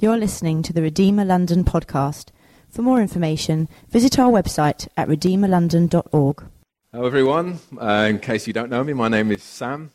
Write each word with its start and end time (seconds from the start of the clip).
You're 0.00 0.16
listening 0.16 0.62
to 0.62 0.72
the 0.72 0.80
Redeemer 0.80 1.24
London 1.24 1.64
podcast. 1.64 2.26
For 2.70 2.82
more 2.82 3.00
information, 3.00 3.68
visit 3.90 4.16
our 4.16 4.30
website 4.30 4.86
at 4.96 5.08
redeemerlondon.org. 5.08 6.44
Hello, 6.92 7.04
everyone. 7.04 7.58
Uh, 7.76 8.06
in 8.08 8.20
case 8.20 8.46
you 8.46 8.52
don't 8.52 8.70
know 8.70 8.84
me, 8.84 8.92
my 8.92 9.08
name 9.08 9.32
is 9.32 9.42
Sam. 9.42 9.90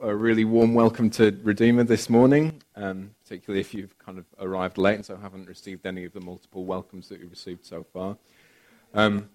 A 0.00 0.14
really 0.14 0.44
warm 0.44 0.74
welcome 0.74 1.10
to 1.10 1.36
Redeemer 1.42 1.82
this 1.82 2.08
morning, 2.08 2.62
um, 2.76 3.16
particularly 3.24 3.60
if 3.60 3.74
you've 3.74 3.98
kind 3.98 4.16
of 4.18 4.26
arrived 4.38 4.78
late 4.78 4.94
and 4.94 5.04
so 5.04 5.16
haven't 5.16 5.48
received 5.48 5.86
any 5.86 6.04
of 6.04 6.12
the 6.12 6.20
multiple 6.20 6.64
welcomes 6.64 7.08
that 7.08 7.18
you've 7.18 7.32
received 7.32 7.66
so 7.66 7.82
far. 7.92 8.16
Um, 8.94 9.28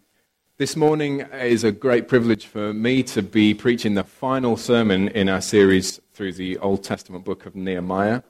this 0.55 0.77
morning 0.77 1.19
is 1.33 1.65
a 1.65 1.71
great 1.73 2.07
privilege 2.07 2.45
for 2.45 2.73
me 2.73 3.03
to 3.03 3.21
be 3.21 3.53
preaching 3.53 3.95
the 3.95 4.05
final 4.05 4.55
sermon 4.55 5.09
in 5.09 5.27
our 5.27 5.41
series 5.41 5.99
through 6.13 6.31
the 6.31 6.57
Old 6.59 6.81
Testament 6.81 7.25
book 7.25 7.45
of 7.45 7.57
Nehemiah. 7.57 8.21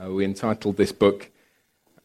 Uh, 0.00 0.10
we 0.10 0.24
entitled 0.24 0.76
this 0.76 0.92
book 0.92 1.30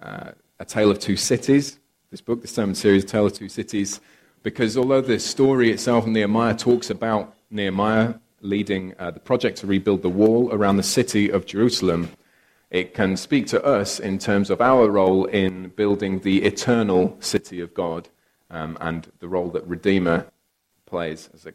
uh, 0.01 0.31
A 0.59 0.65
Tale 0.65 0.89
of 0.89 0.99
Two 0.99 1.15
Cities. 1.15 1.79
This 2.09 2.21
book, 2.21 2.41
the 2.41 2.47
sermon 2.47 2.75
series, 2.75 3.03
A 3.03 3.07
Tale 3.07 3.27
of 3.27 3.33
Two 3.33 3.49
Cities, 3.49 3.99
because 4.41 4.77
although 4.77 5.01
the 5.01 5.19
story 5.19 5.71
itself 5.71 6.07
in 6.07 6.13
Nehemiah 6.13 6.55
talks 6.55 6.89
about 6.89 7.35
Nehemiah 7.51 8.15
leading 8.41 8.95
uh, 8.97 9.11
the 9.11 9.19
project 9.19 9.59
to 9.59 9.67
rebuild 9.67 10.01
the 10.01 10.09
wall 10.09 10.51
around 10.51 10.77
the 10.77 10.83
city 10.83 11.29
of 11.29 11.45
Jerusalem, 11.45 12.09
it 12.71 12.95
can 12.95 13.15
speak 13.15 13.45
to 13.47 13.63
us 13.63 13.99
in 13.99 14.17
terms 14.17 14.49
of 14.49 14.59
our 14.59 14.89
role 14.89 15.25
in 15.25 15.69
building 15.69 16.19
the 16.19 16.43
eternal 16.43 17.15
city 17.19 17.59
of 17.59 17.75
God 17.75 18.09
um, 18.49 18.75
and 18.81 19.11
the 19.19 19.27
role 19.27 19.49
that 19.49 19.67
Redeemer 19.67 20.25
plays 20.87 21.29
as, 21.33 21.45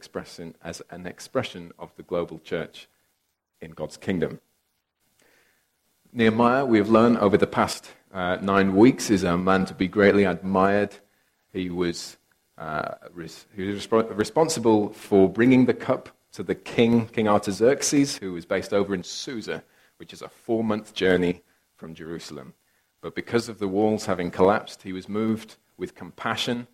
as 0.62 0.82
an 0.90 1.06
expression 1.06 1.72
of 1.78 1.90
the 1.96 2.04
global 2.04 2.38
church 2.38 2.88
in 3.60 3.72
God's 3.72 3.96
kingdom. 3.96 4.40
Nehemiah, 6.12 6.64
we 6.64 6.78
have 6.78 6.88
learned 6.88 7.18
over 7.18 7.36
the 7.36 7.46
past 7.46 7.92
uh, 8.14 8.38
nine 8.40 8.74
weeks, 8.74 9.10
is 9.10 9.24
a 9.24 9.36
man 9.36 9.66
to 9.66 9.74
be 9.74 9.88
greatly 9.88 10.24
admired. 10.24 10.96
He 11.52 11.68
was, 11.68 12.16
uh, 12.56 12.94
res- 13.12 13.46
he 13.54 13.64
was 13.64 13.86
resp- 13.86 14.16
responsible 14.16 14.88
for 14.94 15.28
bringing 15.28 15.66
the 15.66 15.74
cup 15.74 16.08
to 16.32 16.42
the 16.42 16.54
king, 16.54 17.08
King 17.08 17.28
Artaxerxes, 17.28 18.16
who 18.16 18.32
was 18.32 18.46
based 18.46 18.72
over 18.72 18.94
in 18.94 19.02
Susa, 19.02 19.62
which 19.98 20.14
is 20.14 20.22
a 20.22 20.28
four 20.28 20.64
month 20.64 20.94
journey 20.94 21.42
from 21.76 21.94
Jerusalem. 21.94 22.54
But 23.02 23.14
because 23.14 23.50
of 23.50 23.58
the 23.58 23.68
walls 23.68 24.06
having 24.06 24.30
collapsed, 24.30 24.82
he 24.82 24.94
was 24.94 25.10
moved 25.10 25.56
with 25.76 25.94
compassion. 25.94 26.68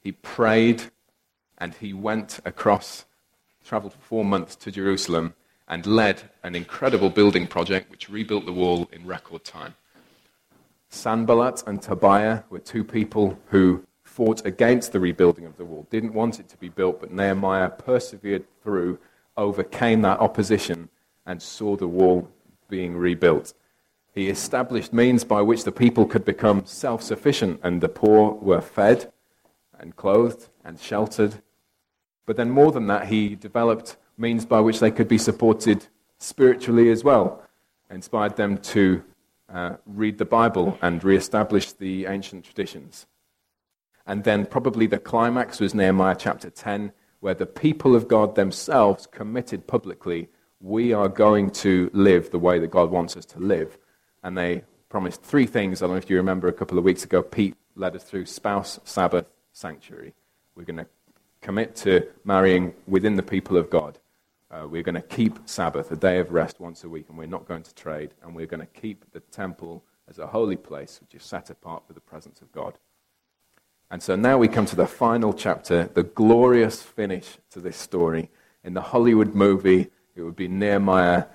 He 0.00 0.12
prayed 0.12 0.82
and 1.56 1.72
he 1.74 1.94
went 1.94 2.40
across, 2.44 3.06
traveled 3.64 3.94
for 3.94 4.00
four 4.00 4.24
months 4.24 4.54
to 4.56 4.70
Jerusalem 4.70 5.34
and 5.68 5.86
led 5.86 6.22
an 6.42 6.54
incredible 6.54 7.10
building 7.10 7.46
project 7.46 7.90
which 7.90 8.08
rebuilt 8.08 8.46
the 8.46 8.52
wall 8.52 8.88
in 8.92 9.06
record 9.06 9.44
time. 9.44 9.74
Sanballat 10.88 11.64
and 11.66 11.82
Tobiah 11.82 12.42
were 12.50 12.60
two 12.60 12.84
people 12.84 13.38
who 13.48 13.84
fought 14.04 14.46
against 14.46 14.92
the 14.92 15.00
rebuilding 15.00 15.44
of 15.44 15.56
the 15.56 15.64
wall, 15.64 15.86
didn't 15.90 16.14
want 16.14 16.40
it 16.40 16.48
to 16.48 16.56
be 16.56 16.68
built, 16.68 17.00
but 17.00 17.12
Nehemiah 17.12 17.68
persevered 17.68 18.44
through, 18.62 18.98
overcame 19.36 20.02
that 20.02 20.20
opposition, 20.20 20.88
and 21.26 21.42
saw 21.42 21.76
the 21.76 21.88
wall 21.88 22.30
being 22.68 22.96
rebuilt. 22.96 23.52
He 24.14 24.28
established 24.28 24.92
means 24.92 25.24
by 25.24 25.42
which 25.42 25.64
the 25.64 25.72
people 25.72 26.06
could 26.06 26.24
become 26.24 26.64
self 26.64 27.02
sufficient 27.02 27.60
and 27.62 27.80
the 27.80 27.88
poor 27.88 28.32
were 28.32 28.62
fed 28.62 29.12
and 29.78 29.94
clothed 29.96 30.48
and 30.64 30.80
sheltered. 30.80 31.42
But 32.24 32.36
then, 32.36 32.50
more 32.50 32.72
than 32.72 32.86
that, 32.86 33.08
he 33.08 33.34
developed 33.34 33.96
means 34.16 34.46
by 34.46 34.60
which 34.60 34.80
they 34.80 34.90
could 34.90 35.08
be 35.08 35.18
supported 35.18 35.86
spiritually 36.18 36.90
as 36.90 37.04
well, 37.04 37.42
inspired 37.90 38.36
them 38.36 38.58
to 38.58 39.02
uh, 39.48 39.76
read 39.86 40.18
the 40.18 40.24
Bible 40.24 40.78
and 40.82 41.02
re-establish 41.04 41.72
the 41.72 42.06
ancient 42.06 42.44
traditions. 42.44 43.06
And 44.06 44.24
then 44.24 44.46
probably 44.46 44.86
the 44.86 44.98
climax 44.98 45.60
was 45.60 45.74
Nehemiah 45.74 46.16
chapter 46.18 46.50
10, 46.50 46.92
where 47.20 47.34
the 47.34 47.46
people 47.46 47.94
of 47.94 48.08
God 48.08 48.34
themselves 48.34 49.06
committed 49.06 49.66
publicly, 49.66 50.28
we 50.60 50.92
are 50.92 51.08
going 51.08 51.50
to 51.50 51.90
live 51.92 52.30
the 52.30 52.38
way 52.38 52.58
that 52.58 52.70
God 52.70 52.90
wants 52.90 53.16
us 53.16 53.24
to 53.26 53.38
live. 53.38 53.78
And 54.22 54.36
they 54.36 54.62
promised 54.88 55.22
three 55.22 55.46
things. 55.46 55.82
I 55.82 55.86
don't 55.86 55.94
know 55.94 55.98
if 55.98 56.08
you 56.08 56.16
remember 56.16 56.48
a 56.48 56.52
couple 56.52 56.78
of 56.78 56.84
weeks 56.84 57.04
ago, 57.04 57.22
Pete 57.22 57.56
led 57.74 57.96
us 57.96 58.04
through 58.04 58.26
spouse, 58.26 58.80
Sabbath, 58.84 59.26
sanctuary. 59.52 60.14
We're 60.54 60.64
going 60.64 60.78
to 60.78 60.86
commit 61.40 61.76
to 61.76 62.06
marrying 62.24 62.74
within 62.86 63.16
the 63.16 63.22
people 63.22 63.56
of 63.56 63.70
God. 63.70 63.98
Uh, 64.56 64.66
we're 64.66 64.82
going 64.82 64.94
to 64.94 65.02
keep 65.02 65.38
Sabbath, 65.44 65.90
a 65.90 65.96
day 65.96 66.18
of 66.18 66.32
rest, 66.32 66.60
once 66.60 66.82
a 66.84 66.88
week, 66.88 67.06
and 67.08 67.18
we're 67.18 67.26
not 67.26 67.46
going 67.46 67.62
to 67.62 67.74
trade. 67.74 68.14
And 68.22 68.34
we're 68.34 68.46
going 68.46 68.60
to 68.60 68.80
keep 68.80 69.10
the 69.12 69.20
temple 69.20 69.84
as 70.08 70.18
a 70.18 70.26
holy 70.26 70.56
place, 70.56 70.98
which 71.00 71.14
is 71.14 71.24
set 71.24 71.50
apart 71.50 71.82
for 71.86 71.92
the 71.92 72.00
presence 72.00 72.40
of 72.40 72.50
God. 72.52 72.78
And 73.90 74.02
so 74.02 74.16
now 74.16 74.38
we 74.38 74.48
come 74.48 74.64
to 74.66 74.76
the 74.76 74.86
final 74.86 75.34
chapter, 75.34 75.90
the 75.92 76.04
glorious 76.04 76.82
finish 76.82 77.36
to 77.50 77.60
this 77.60 77.76
story. 77.76 78.30
In 78.64 78.72
the 78.72 78.80
Hollywood 78.80 79.34
movie, 79.34 79.88
it 80.14 80.22
would 80.22 80.36
be 80.36 80.48
Nehemiah 80.48 81.26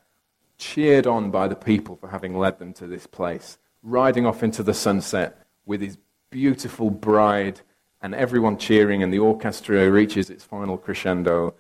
cheered 0.58 1.06
on 1.06 1.30
by 1.30 1.48
the 1.48 1.56
people 1.56 1.98
for 1.98 2.08
having 2.08 2.38
led 2.38 2.58
them 2.58 2.74
to 2.74 2.88
this 2.88 3.06
place, 3.06 3.60
riding 3.84 4.26
off 4.26 4.42
into 4.42 4.64
the 4.64 4.74
sunset 4.74 5.46
with 5.66 5.82
his 5.82 5.98
beautiful 6.32 6.90
bride, 6.90 7.62
and 8.02 8.16
everyone 8.16 8.58
cheering, 8.58 9.04
and 9.04 9.14
the 9.14 9.20
orchestra 9.20 9.92
reaches 9.92 10.32
its 10.32 10.44
final 10.44 10.76
crescendo 10.76 11.54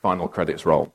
final 0.00 0.28
credits 0.28 0.66
roll. 0.66 0.92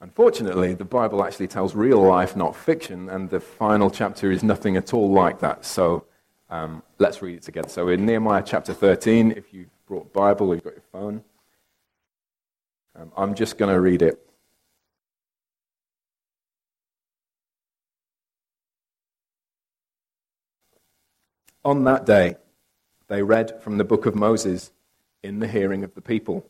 Unfortunately, 0.00 0.74
the 0.74 0.84
Bible 0.84 1.24
actually 1.24 1.46
tells 1.46 1.76
real 1.76 2.02
life, 2.02 2.34
not 2.34 2.56
fiction, 2.56 3.08
and 3.08 3.30
the 3.30 3.38
final 3.38 3.88
chapter 3.88 4.32
is 4.32 4.42
nothing 4.42 4.76
at 4.76 4.92
all 4.92 5.12
like 5.12 5.38
that. 5.40 5.64
So 5.64 6.04
um, 6.50 6.82
let's 6.98 7.22
read 7.22 7.36
it 7.36 7.42
together. 7.42 7.68
So 7.68 7.88
in 7.88 8.04
Nehemiah 8.04 8.42
chapter 8.44 8.74
13, 8.74 9.32
if 9.32 9.54
you've 9.54 9.70
brought 9.86 10.12
Bible 10.12 10.48
or 10.48 10.54
you've 10.56 10.64
got 10.64 10.74
your 10.74 10.82
phone, 10.90 11.22
um, 12.96 13.12
I'm 13.16 13.34
just 13.34 13.58
going 13.58 13.72
to 13.72 13.80
read 13.80 14.02
it. 14.02 14.18
On 21.64 21.84
that 21.84 22.04
day, 22.04 22.34
they 23.06 23.22
read 23.22 23.62
from 23.62 23.78
the 23.78 23.84
book 23.84 24.04
of 24.04 24.16
Moses 24.16 24.72
in 25.22 25.38
the 25.38 25.46
hearing 25.46 25.84
of 25.84 25.94
the 25.94 26.00
people. 26.00 26.44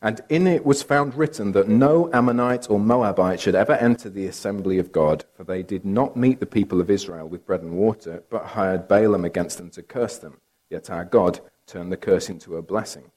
And 0.00 0.20
in 0.28 0.46
it 0.46 0.64
was 0.64 0.82
found 0.82 1.16
written 1.16 1.52
that 1.52 1.68
no 1.68 2.08
Ammonite 2.12 2.70
or 2.70 2.78
Moabite 2.78 3.40
should 3.40 3.56
ever 3.56 3.72
enter 3.72 4.08
the 4.08 4.26
assembly 4.26 4.78
of 4.78 4.92
God, 4.92 5.24
for 5.34 5.42
they 5.42 5.62
did 5.64 5.84
not 5.84 6.16
meet 6.16 6.38
the 6.38 6.46
people 6.46 6.80
of 6.80 6.88
Israel 6.88 7.28
with 7.28 7.44
bread 7.44 7.62
and 7.62 7.72
water, 7.72 8.22
but 8.30 8.44
hired 8.46 8.86
Balaam 8.86 9.24
against 9.24 9.58
them 9.58 9.70
to 9.70 9.82
curse 9.82 10.18
them. 10.18 10.40
Yet 10.70 10.88
our 10.88 11.04
God 11.04 11.40
turned 11.66 11.90
the 11.90 11.96
curse 11.96 12.28
into 12.28 12.56
a 12.56 12.62
blessing. 12.62 13.10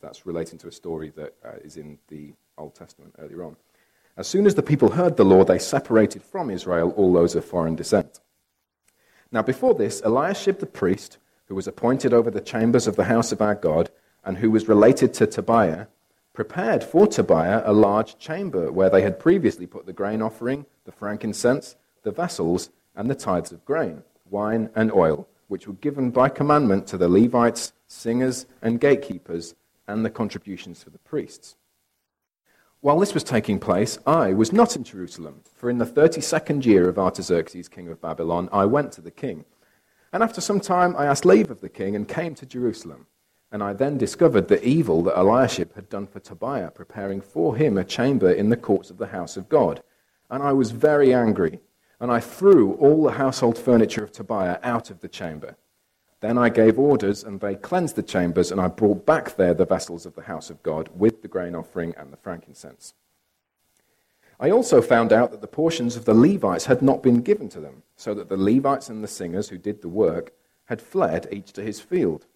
That's 0.00 0.26
relating 0.26 0.58
to 0.58 0.68
a 0.68 0.72
story 0.72 1.12
that 1.16 1.34
uh, 1.44 1.56
is 1.64 1.76
in 1.76 1.98
the 2.06 2.34
Old 2.56 2.76
Testament 2.76 3.16
earlier 3.18 3.42
on. 3.42 3.56
As 4.16 4.28
soon 4.28 4.46
as 4.46 4.54
the 4.54 4.62
people 4.62 4.90
heard 4.90 5.16
the 5.16 5.24
law, 5.24 5.44
they 5.44 5.58
separated 5.58 6.22
from 6.22 6.50
Israel 6.50 6.90
all 6.96 7.12
those 7.12 7.34
of 7.34 7.44
foreign 7.44 7.74
descent. 7.74 8.20
Now, 9.32 9.42
before 9.42 9.74
this, 9.74 10.00
Eliashib 10.02 10.60
the 10.60 10.66
priest, 10.66 11.18
who 11.46 11.56
was 11.56 11.66
appointed 11.66 12.14
over 12.14 12.30
the 12.30 12.40
chambers 12.40 12.86
of 12.86 12.94
the 12.94 13.04
house 13.04 13.32
of 13.32 13.42
our 13.42 13.56
God, 13.56 13.90
and 14.24 14.38
who 14.38 14.50
was 14.50 14.68
related 14.68 15.12
to 15.14 15.26
Tobiah, 15.26 15.86
prepared 16.36 16.84
for 16.84 17.06
Tobiah 17.06 17.62
a 17.64 17.72
large 17.72 18.18
chamber 18.18 18.70
where 18.70 18.90
they 18.90 19.00
had 19.00 19.18
previously 19.18 19.66
put 19.66 19.86
the 19.86 19.92
grain 19.94 20.20
offering, 20.20 20.66
the 20.84 20.92
frankincense, 20.92 21.76
the 22.02 22.10
vessels, 22.10 22.68
and 22.94 23.08
the 23.08 23.14
tithes 23.14 23.52
of 23.52 23.64
grain, 23.64 24.02
wine, 24.28 24.68
and 24.74 24.92
oil, 24.92 25.26
which 25.48 25.66
were 25.66 25.72
given 25.72 26.10
by 26.10 26.28
commandment 26.28 26.86
to 26.86 26.98
the 26.98 27.08
Levites, 27.08 27.72
singers, 27.88 28.44
and 28.60 28.82
gatekeepers, 28.82 29.54
and 29.88 30.04
the 30.04 30.10
contributions 30.10 30.82
for 30.82 30.90
the 30.90 30.98
priests. 30.98 31.56
While 32.80 32.98
this 33.00 33.14
was 33.14 33.24
taking 33.24 33.58
place, 33.58 33.98
I 34.06 34.34
was 34.34 34.52
not 34.52 34.76
in 34.76 34.84
Jerusalem, 34.84 35.40
for 35.54 35.70
in 35.70 35.78
the 35.78 35.86
thirty 35.86 36.20
second 36.20 36.66
year 36.66 36.86
of 36.86 36.98
Artaxerxes, 36.98 37.70
king 37.70 37.88
of 37.88 38.02
Babylon, 38.02 38.50
I 38.52 38.66
went 38.66 38.92
to 38.92 39.00
the 39.00 39.10
king. 39.10 39.46
And 40.12 40.22
after 40.22 40.42
some 40.42 40.60
time 40.60 40.94
I 40.98 41.06
asked 41.06 41.24
leave 41.24 41.50
of 41.50 41.62
the 41.62 41.70
king 41.70 41.96
and 41.96 42.06
came 42.06 42.34
to 42.34 42.44
Jerusalem. 42.44 43.06
And 43.56 43.64
I 43.64 43.72
then 43.72 43.96
discovered 43.96 44.48
the 44.48 44.62
evil 44.62 45.02
that 45.04 45.18
Eliashib 45.18 45.74
had 45.76 45.88
done 45.88 46.06
for 46.06 46.20
Tobiah, 46.20 46.70
preparing 46.70 47.22
for 47.22 47.56
him 47.56 47.78
a 47.78 47.84
chamber 47.84 48.30
in 48.30 48.50
the 48.50 48.56
courts 48.58 48.90
of 48.90 48.98
the 48.98 49.06
house 49.06 49.38
of 49.38 49.48
God. 49.48 49.82
And 50.28 50.42
I 50.42 50.52
was 50.52 50.72
very 50.72 51.14
angry, 51.14 51.60
and 51.98 52.12
I 52.12 52.20
threw 52.20 52.74
all 52.74 53.02
the 53.02 53.12
household 53.12 53.56
furniture 53.56 54.04
of 54.04 54.12
Tobiah 54.12 54.58
out 54.62 54.90
of 54.90 55.00
the 55.00 55.08
chamber. 55.08 55.56
Then 56.20 56.36
I 56.36 56.50
gave 56.50 56.78
orders, 56.78 57.24
and 57.24 57.40
they 57.40 57.54
cleansed 57.54 57.96
the 57.96 58.02
chambers, 58.02 58.52
and 58.52 58.60
I 58.60 58.68
brought 58.68 59.06
back 59.06 59.36
there 59.36 59.54
the 59.54 59.64
vessels 59.64 60.04
of 60.04 60.16
the 60.16 60.24
house 60.24 60.50
of 60.50 60.62
God 60.62 60.90
with 60.94 61.22
the 61.22 61.28
grain 61.28 61.54
offering 61.54 61.94
and 61.96 62.12
the 62.12 62.18
frankincense. 62.18 62.92
I 64.38 64.50
also 64.50 64.82
found 64.82 65.14
out 65.14 65.30
that 65.30 65.40
the 65.40 65.46
portions 65.46 65.96
of 65.96 66.04
the 66.04 66.12
Levites 66.12 66.66
had 66.66 66.82
not 66.82 67.02
been 67.02 67.22
given 67.22 67.48
to 67.48 67.60
them, 67.60 67.84
so 67.96 68.12
that 68.12 68.28
the 68.28 68.36
Levites 68.36 68.90
and 68.90 69.02
the 69.02 69.08
singers 69.08 69.48
who 69.48 69.56
did 69.56 69.80
the 69.80 69.88
work 69.88 70.34
had 70.66 70.82
fled 70.82 71.26
each 71.32 71.54
to 71.54 71.62
his 71.62 71.80
field. 71.80 72.26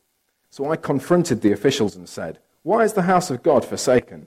So 0.51 0.71
I 0.71 0.77
confronted 0.77 1.41
the 1.41 1.53
officials 1.53 1.95
and 1.97 2.09
said, 2.09 2.41
Why 2.63 2.83
is 2.83 2.93
the 2.93 3.03
house 3.03 3.31
of 3.31 3.43
God 3.43 3.65
forsaken? 3.65 4.27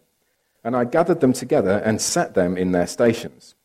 And 0.63 0.75
I 0.75 0.85
gathered 0.85 1.19
them 1.19 1.33
together 1.33 1.81
and 1.83 2.01
set 2.01 2.33
them 2.33 2.57
in 2.57 2.71
their 2.71 2.87
stations. 2.87 3.55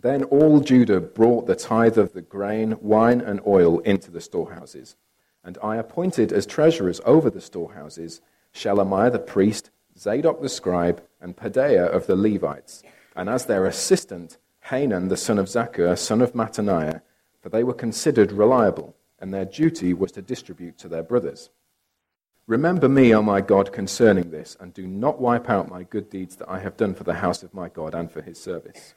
Then 0.00 0.22
all 0.24 0.60
Judah 0.60 1.00
brought 1.00 1.46
the 1.46 1.56
tithe 1.56 1.98
of 1.98 2.12
the 2.12 2.22
grain, 2.22 2.76
wine, 2.80 3.20
and 3.20 3.40
oil 3.46 3.80
into 3.80 4.10
the 4.10 4.20
storehouses. 4.20 4.96
And 5.44 5.58
I 5.62 5.76
appointed 5.76 6.32
as 6.32 6.46
treasurers 6.46 7.00
over 7.04 7.28
the 7.28 7.40
storehouses 7.40 8.20
Shelemiah 8.54 9.12
the 9.12 9.18
priest, 9.18 9.70
Zadok 9.98 10.40
the 10.40 10.48
scribe, 10.48 11.02
and 11.20 11.36
Pedaiah 11.36 11.86
of 11.86 12.06
the 12.06 12.16
Levites, 12.16 12.82
and 13.14 13.28
as 13.28 13.46
their 13.46 13.66
assistant, 13.66 14.38
Hanan 14.62 15.08
the 15.08 15.16
son 15.16 15.38
of 15.38 15.46
Zaccur, 15.46 15.96
son 15.98 16.20
of 16.20 16.32
Mattaniah, 16.32 17.02
for 17.40 17.48
they 17.48 17.64
were 17.64 17.74
considered 17.74 18.32
reliable, 18.32 18.96
and 19.20 19.32
their 19.32 19.44
duty 19.44 19.92
was 19.92 20.12
to 20.12 20.22
distribute 20.22 20.78
to 20.78 20.88
their 20.88 21.02
brothers. 21.02 21.50
Remember 22.50 22.88
me, 22.88 23.14
O 23.14 23.22
my 23.22 23.40
God, 23.40 23.72
concerning 23.72 24.32
this, 24.32 24.56
and 24.58 24.74
do 24.74 24.84
not 24.84 25.20
wipe 25.20 25.48
out 25.48 25.70
my 25.70 25.84
good 25.84 26.10
deeds 26.10 26.34
that 26.34 26.50
I 26.50 26.58
have 26.58 26.76
done 26.76 26.94
for 26.94 27.04
the 27.04 27.14
house 27.14 27.44
of 27.44 27.54
my 27.54 27.68
God 27.68 27.94
and 27.94 28.10
for 28.10 28.22
his 28.22 28.42
service. 28.42 28.92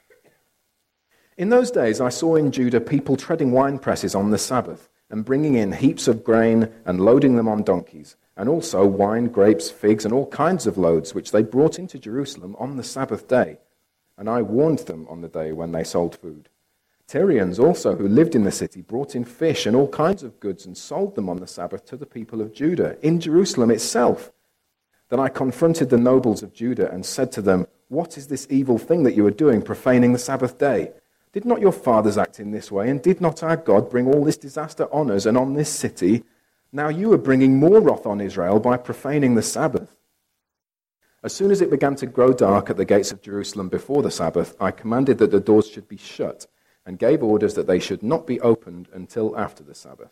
In 1.37 1.49
those 1.49 1.69
days 1.69 2.01
I 2.01 2.09
saw 2.09 2.35
in 2.35 2.51
Judah 2.51 2.81
people 2.81 3.15
treading 3.15 3.51
wine 3.51 3.77
presses 3.77 4.15
on 4.15 4.31
the 4.31 4.39
Sabbath, 4.39 4.89
and 5.11 5.23
bringing 5.23 5.53
in 5.53 5.71
heaps 5.71 6.07
of 6.07 6.23
grain 6.23 6.73
and 6.83 6.99
loading 6.99 7.35
them 7.35 7.47
on 7.47 7.61
donkeys, 7.61 8.15
and 8.35 8.49
also 8.49 8.87
wine, 8.87 9.27
grapes, 9.27 9.69
figs, 9.69 10.03
and 10.03 10.15
all 10.15 10.25
kinds 10.31 10.65
of 10.65 10.79
loads, 10.79 11.13
which 11.13 11.29
they 11.29 11.43
brought 11.43 11.77
into 11.77 11.99
Jerusalem 11.99 12.55
on 12.57 12.77
the 12.77 12.83
Sabbath 12.83 13.27
day. 13.27 13.59
And 14.17 14.27
I 14.27 14.41
warned 14.41 14.79
them 14.79 15.05
on 15.11 15.21
the 15.21 15.29
day 15.29 15.51
when 15.51 15.73
they 15.73 15.83
sold 15.83 16.15
food. 16.15 16.49
Tyrians 17.07 17.59
also, 17.59 17.95
who 17.95 18.07
lived 18.07 18.35
in 18.35 18.43
the 18.43 18.51
city, 18.51 18.81
brought 18.81 19.15
in 19.15 19.25
fish 19.25 19.65
and 19.65 19.75
all 19.75 19.87
kinds 19.87 20.23
of 20.23 20.39
goods 20.39 20.65
and 20.65 20.77
sold 20.77 21.15
them 21.15 21.29
on 21.29 21.37
the 21.37 21.47
Sabbath 21.47 21.85
to 21.85 21.97
the 21.97 22.05
people 22.05 22.41
of 22.41 22.53
Judah, 22.53 22.97
in 23.05 23.19
Jerusalem 23.19 23.71
itself. 23.71 24.31
Then 25.09 25.19
I 25.19 25.29
confronted 25.29 25.89
the 25.89 25.97
nobles 25.97 26.41
of 26.41 26.53
Judah 26.53 26.91
and 26.91 27.05
said 27.05 27.31
to 27.33 27.41
them, 27.41 27.67
What 27.89 28.17
is 28.17 28.27
this 28.27 28.47
evil 28.49 28.77
thing 28.77 29.03
that 29.03 29.15
you 29.15 29.25
are 29.27 29.31
doing, 29.31 29.61
profaning 29.61 30.13
the 30.13 30.19
Sabbath 30.19 30.57
day? 30.57 30.91
Did 31.33 31.45
not 31.45 31.61
your 31.61 31.71
fathers 31.71 32.17
act 32.17 32.39
in 32.39 32.51
this 32.51 32.71
way, 32.71 32.89
and 32.89 33.01
did 33.01 33.19
not 33.19 33.43
our 33.43 33.57
God 33.57 33.89
bring 33.89 34.07
all 34.07 34.23
this 34.23 34.37
disaster 34.37 34.85
on 34.91 35.11
us 35.11 35.25
and 35.25 35.37
on 35.37 35.53
this 35.53 35.69
city? 35.69 36.23
Now 36.71 36.87
you 36.87 37.11
are 37.13 37.17
bringing 37.17 37.59
more 37.59 37.79
wrath 37.79 38.05
on 38.05 38.21
Israel 38.21 38.59
by 38.59 38.77
profaning 38.77 39.35
the 39.35 39.41
Sabbath. 39.43 39.95
As 41.23 41.33
soon 41.33 41.51
as 41.51 41.61
it 41.61 41.69
began 41.69 41.95
to 41.97 42.05
grow 42.05 42.33
dark 42.33 42.69
at 42.69 42.77
the 42.77 42.85
gates 42.85 43.11
of 43.11 43.21
Jerusalem 43.21 43.69
before 43.69 44.01
the 44.01 44.11
Sabbath, 44.11 44.55
I 44.59 44.71
commanded 44.71 45.19
that 45.19 45.31
the 45.31 45.39
doors 45.39 45.69
should 45.69 45.87
be 45.87 45.97
shut 45.97 46.47
and 46.85 46.99
gave 46.99 47.23
orders 47.23 47.53
that 47.55 47.67
they 47.67 47.79
should 47.79 48.03
not 48.03 48.27
be 48.27 48.41
opened 48.41 48.89
until 48.93 49.37
after 49.37 49.63
the 49.63 49.75
Sabbath. 49.75 50.11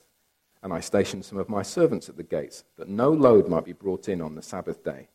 And 0.64 0.72
I 0.72 0.80
stationed 0.80 1.26
some 1.26 1.38
of 1.38 1.50
my 1.50 1.64
servants 1.64 2.08
at 2.08 2.18
the 2.18 2.24
gates, 2.24 2.64
that 2.78 2.88
no 2.88 3.10
load 3.12 3.48
might 3.48 3.66
be 3.66 3.74
brought 3.74 4.08
in 4.08 4.22
on 4.22 4.36
the 4.36 4.42
Sabbath 4.42 4.84
day. 4.84 5.08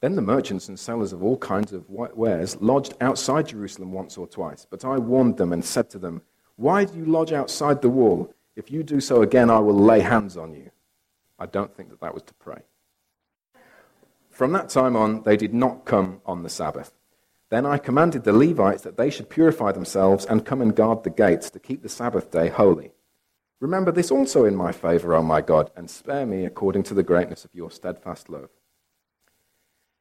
Then 0.00 0.16
the 0.16 0.22
merchants 0.22 0.68
and 0.68 0.78
sellers 0.78 1.12
of 1.12 1.22
all 1.22 1.36
kinds 1.36 1.72
of 1.72 1.88
wares 1.88 2.56
lodged 2.60 2.94
outside 3.00 3.48
Jerusalem 3.48 3.92
once 3.92 4.18
or 4.18 4.26
twice. 4.26 4.66
But 4.68 4.84
I 4.84 4.98
warned 4.98 5.36
them 5.36 5.52
and 5.52 5.64
said 5.64 5.90
to 5.90 5.98
them, 5.98 6.22
Why 6.56 6.84
do 6.84 6.98
you 6.98 7.04
lodge 7.04 7.32
outside 7.32 7.82
the 7.82 7.88
wall? 7.88 8.34
If 8.56 8.70
you 8.70 8.82
do 8.82 9.00
so 9.00 9.22
again, 9.22 9.48
I 9.48 9.60
will 9.60 9.78
lay 9.78 10.00
hands 10.00 10.36
on 10.36 10.54
you. 10.54 10.70
I 11.38 11.46
don't 11.46 11.74
think 11.74 11.90
that 11.90 12.00
that 12.00 12.14
was 12.14 12.24
to 12.24 12.34
pray. 12.34 12.62
From 14.30 14.52
that 14.52 14.70
time 14.70 14.96
on, 14.96 15.22
they 15.22 15.36
did 15.36 15.54
not 15.54 15.84
come 15.84 16.20
on 16.26 16.42
the 16.42 16.48
Sabbath. 16.48 16.92
Then 17.52 17.66
I 17.66 17.76
commanded 17.76 18.24
the 18.24 18.32
Levites 18.32 18.82
that 18.84 18.96
they 18.96 19.10
should 19.10 19.28
purify 19.28 19.72
themselves 19.72 20.24
and 20.24 20.42
come 20.42 20.62
and 20.62 20.74
guard 20.74 21.04
the 21.04 21.10
gates 21.10 21.50
to 21.50 21.58
keep 21.58 21.82
the 21.82 21.88
Sabbath 21.90 22.30
day 22.30 22.48
holy. 22.48 22.92
Remember 23.60 23.92
this 23.92 24.10
also 24.10 24.46
in 24.46 24.56
my 24.56 24.72
favor, 24.72 25.12
O 25.14 25.22
my 25.22 25.42
God, 25.42 25.70
and 25.76 25.90
spare 25.90 26.24
me 26.24 26.46
according 26.46 26.84
to 26.84 26.94
the 26.94 27.02
greatness 27.02 27.44
of 27.44 27.54
your 27.54 27.70
steadfast 27.70 28.30
love. 28.30 28.48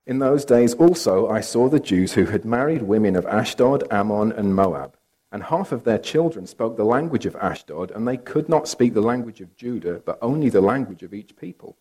In 0.08 0.20
those 0.20 0.46
days 0.46 0.76
also 0.76 1.28
I 1.28 1.42
saw 1.42 1.68
the 1.68 1.82
Jews 1.82 2.14
who 2.14 2.24
had 2.28 2.46
married 2.46 2.84
women 2.84 3.18
of 3.18 3.26
Ashdod, 3.26 3.84
Ammon, 3.92 4.32
and 4.32 4.56
Moab, 4.56 4.96
and 5.30 5.44
half 5.44 5.74
of 5.74 5.84
their 5.84 6.00
children 6.00 6.48
spoke 6.48 6.78
the 6.78 6.86
language 6.86 7.26
of 7.26 7.36
Ashdod, 7.36 7.92
and 7.92 8.08
they 8.08 8.16
could 8.16 8.48
not 8.48 8.70
speak 8.70 8.94
the 8.94 9.02
language 9.02 9.42
of 9.42 9.58
Judah, 9.58 10.02
but 10.06 10.20
only 10.22 10.48
the 10.48 10.62
language 10.62 11.04
of 11.04 11.14
each 11.14 11.36
people. 11.36 11.78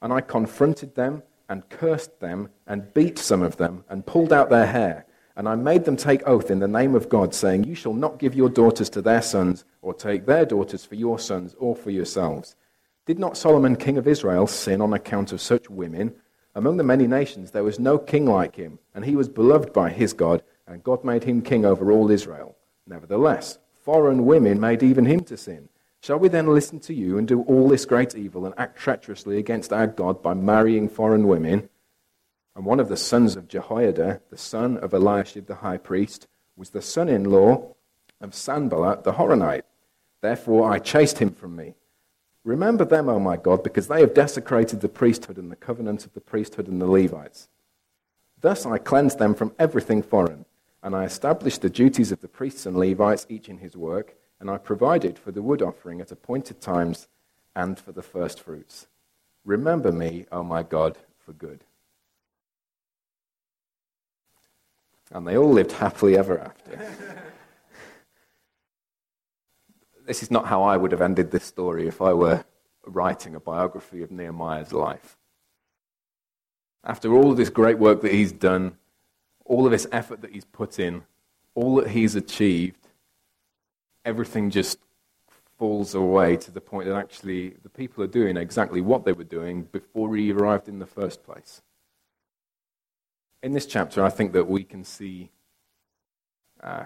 And 0.00 0.14
I 0.14 0.22
confronted 0.22 0.94
them 0.94 1.24
and 1.48 1.68
cursed 1.68 2.20
them 2.20 2.48
and 2.66 2.92
beat 2.94 3.18
some 3.18 3.42
of 3.42 3.56
them 3.56 3.84
and 3.88 4.06
pulled 4.06 4.32
out 4.32 4.50
their 4.50 4.66
hair. 4.66 5.06
And 5.36 5.48
I 5.48 5.56
made 5.56 5.84
them 5.84 5.96
take 5.96 6.26
oath 6.28 6.50
in 6.50 6.60
the 6.60 6.68
name 6.68 6.94
of 6.94 7.08
God, 7.08 7.34
saying, 7.34 7.64
You 7.64 7.74
shall 7.74 7.92
not 7.92 8.18
give 8.18 8.34
your 8.34 8.48
daughters 8.48 8.88
to 8.90 9.02
their 9.02 9.22
sons, 9.22 9.64
or 9.82 9.92
take 9.92 10.26
their 10.26 10.46
daughters 10.46 10.84
for 10.84 10.94
your 10.94 11.18
sons 11.18 11.54
or 11.58 11.74
for 11.74 11.90
yourselves. 11.90 12.54
Did 13.06 13.18
not 13.18 13.36
Solomon, 13.36 13.76
king 13.76 13.98
of 13.98 14.06
Israel, 14.06 14.46
sin 14.46 14.80
on 14.80 14.92
account 14.92 15.32
of 15.32 15.40
such 15.40 15.68
women? 15.68 16.14
Among 16.54 16.76
the 16.76 16.84
many 16.84 17.08
nations 17.08 17.50
there 17.50 17.64
was 17.64 17.80
no 17.80 17.98
king 17.98 18.26
like 18.26 18.54
him, 18.54 18.78
and 18.94 19.04
he 19.04 19.16
was 19.16 19.28
beloved 19.28 19.72
by 19.72 19.90
his 19.90 20.12
God, 20.12 20.42
and 20.66 20.84
God 20.84 21.04
made 21.04 21.24
him 21.24 21.42
king 21.42 21.64
over 21.64 21.90
all 21.90 22.10
Israel. 22.10 22.56
Nevertheless, 22.86 23.58
foreign 23.82 24.24
women 24.24 24.60
made 24.60 24.82
even 24.82 25.04
him 25.04 25.20
to 25.24 25.36
sin. 25.36 25.68
Shall 26.04 26.18
we 26.18 26.28
then 26.28 26.48
listen 26.48 26.80
to 26.80 26.92
you 26.92 27.16
and 27.16 27.26
do 27.26 27.40
all 27.44 27.66
this 27.66 27.86
great 27.86 28.14
evil 28.14 28.44
and 28.44 28.54
act 28.58 28.78
treacherously 28.78 29.38
against 29.38 29.72
our 29.72 29.86
God 29.86 30.20
by 30.20 30.34
marrying 30.34 30.86
foreign 30.86 31.26
women? 31.26 31.70
And 32.54 32.66
one 32.66 32.78
of 32.78 32.90
the 32.90 32.96
sons 32.98 33.36
of 33.36 33.48
Jehoiada, 33.48 34.20
the 34.28 34.36
son 34.36 34.76
of 34.76 34.92
Eliashib 34.92 35.46
the 35.46 35.54
high 35.54 35.78
priest, 35.78 36.26
was 36.58 36.68
the 36.68 36.82
son 36.82 37.08
in 37.08 37.24
law 37.24 37.74
of 38.20 38.34
Sanballat 38.34 39.04
the 39.04 39.14
Horonite. 39.14 39.62
Therefore 40.20 40.70
I 40.70 40.78
chased 40.78 41.20
him 41.20 41.30
from 41.30 41.56
me. 41.56 41.72
Remember 42.44 42.84
them, 42.84 43.08
O 43.08 43.18
my 43.18 43.38
God, 43.38 43.62
because 43.62 43.88
they 43.88 44.00
have 44.00 44.12
desecrated 44.12 44.82
the 44.82 44.90
priesthood 44.90 45.38
and 45.38 45.50
the 45.50 45.56
covenant 45.56 46.04
of 46.04 46.12
the 46.12 46.20
priesthood 46.20 46.68
and 46.68 46.82
the 46.82 46.86
Levites. 46.86 47.48
Thus 48.38 48.66
I 48.66 48.76
cleansed 48.76 49.18
them 49.18 49.34
from 49.34 49.54
everything 49.58 50.02
foreign, 50.02 50.44
and 50.82 50.94
I 50.94 51.04
established 51.04 51.62
the 51.62 51.70
duties 51.70 52.12
of 52.12 52.20
the 52.20 52.28
priests 52.28 52.66
and 52.66 52.76
Levites, 52.76 53.24
each 53.30 53.48
in 53.48 53.56
his 53.56 53.74
work 53.74 54.16
and 54.40 54.50
I 54.50 54.58
provided 54.58 55.18
for 55.18 55.32
the 55.32 55.42
wood 55.42 55.62
offering 55.62 56.00
at 56.00 56.12
appointed 56.12 56.60
times 56.60 57.08
and 57.54 57.78
for 57.78 57.92
the 57.92 58.02
first 58.02 58.40
fruits. 58.40 58.86
Remember 59.44 59.92
me, 59.92 60.26
O 60.32 60.42
my 60.42 60.62
God, 60.62 60.98
for 61.18 61.32
good. 61.32 61.64
And 65.12 65.26
they 65.26 65.36
all 65.36 65.52
lived 65.52 65.72
happily 65.72 66.16
ever 66.18 66.38
after. 66.38 66.94
this 70.06 70.22
is 70.22 70.30
not 70.30 70.46
how 70.46 70.62
I 70.62 70.76
would 70.76 70.92
have 70.92 71.02
ended 71.02 71.30
this 71.30 71.44
story 71.44 71.86
if 71.86 72.02
I 72.02 72.12
were 72.12 72.44
writing 72.86 73.34
a 73.34 73.40
biography 73.40 74.02
of 74.02 74.10
Nehemiah's 74.10 74.72
life. 74.72 75.16
After 76.82 77.14
all 77.14 77.30
of 77.30 77.36
this 77.36 77.50
great 77.50 77.78
work 77.78 78.02
that 78.02 78.12
he's 78.12 78.32
done, 78.32 78.76
all 79.44 79.64
of 79.64 79.72
this 79.72 79.86
effort 79.92 80.20
that 80.22 80.32
he's 80.32 80.44
put 80.44 80.78
in, 80.78 81.04
all 81.54 81.76
that 81.76 81.88
he's 81.88 82.14
achieved, 82.14 82.83
everything 84.04 84.50
just 84.50 84.78
falls 85.58 85.94
away 85.94 86.36
to 86.36 86.50
the 86.50 86.60
point 86.60 86.88
that 86.88 86.96
actually 86.96 87.54
the 87.62 87.68
people 87.68 88.02
are 88.02 88.08
doing 88.08 88.36
exactly 88.36 88.80
what 88.80 89.04
they 89.04 89.12
were 89.12 89.24
doing 89.24 89.62
before 89.62 90.14
he 90.16 90.32
arrived 90.32 90.68
in 90.68 90.78
the 90.78 90.86
first 90.86 91.22
place. 91.24 91.62
In 93.42 93.52
this 93.52 93.66
chapter, 93.66 94.04
I 94.04 94.10
think 94.10 94.32
that 94.32 94.48
we 94.48 94.64
can 94.64 94.84
see. 94.84 95.30
Uh, 96.62 96.84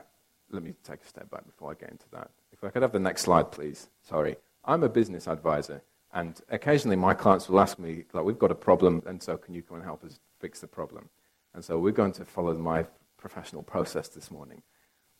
let 0.50 0.62
me 0.62 0.74
take 0.82 1.02
a 1.02 1.06
step 1.06 1.30
back 1.30 1.46
before 1.46 1.70
I 1.70 1.74
get 1.74 1.90
into 1.90 2.06
that. 2.12 2.30
If 2.52 2.64
I 2.64 2.70
could 2.70 2.82
have 2.82 2.92
the 2.92 2.98
next 2.98 3.22
slide, 3.22 3.52
please. 3.52 3.88
Sorry. 4.02 4.36
I'm 4.64 4.82
a 4.82 4.88
business 4.88 5.28
advisor, 5.28 5.82
and 6.12 6.40
occasionally 6.50 6.96
my 6.96 7.14
clients 7.14 7.48
will 7.48 7.60
ask 7.60 7.78
me, 7.78 8.04
like, 8.12 8.24
we've 8.24 8.38
got 8.38 8.50
a 8.50 8.56
problem, 8.56 9.02
and 9.06 9.22
so 9.22 9.36
can 9.36 9.54
you 9.54 9.62
come 9.62 9.76
and 9.76 9.84
help 9.84 10.04
us 10.04 10.18
fix 10.40 10.60
the 10.60 10.66
problem? 10.66 11.08
And 11.54 11.64
so 11.64 11.78
we're 11.78 11.92
going 11.92 12.12
to 12.12 12.24
follow 12.24 12.54
my 12.54 12.86
professional 13.16 13.62
process 13.62 14.08
this 14.08 14.30
morning 14.30 14.62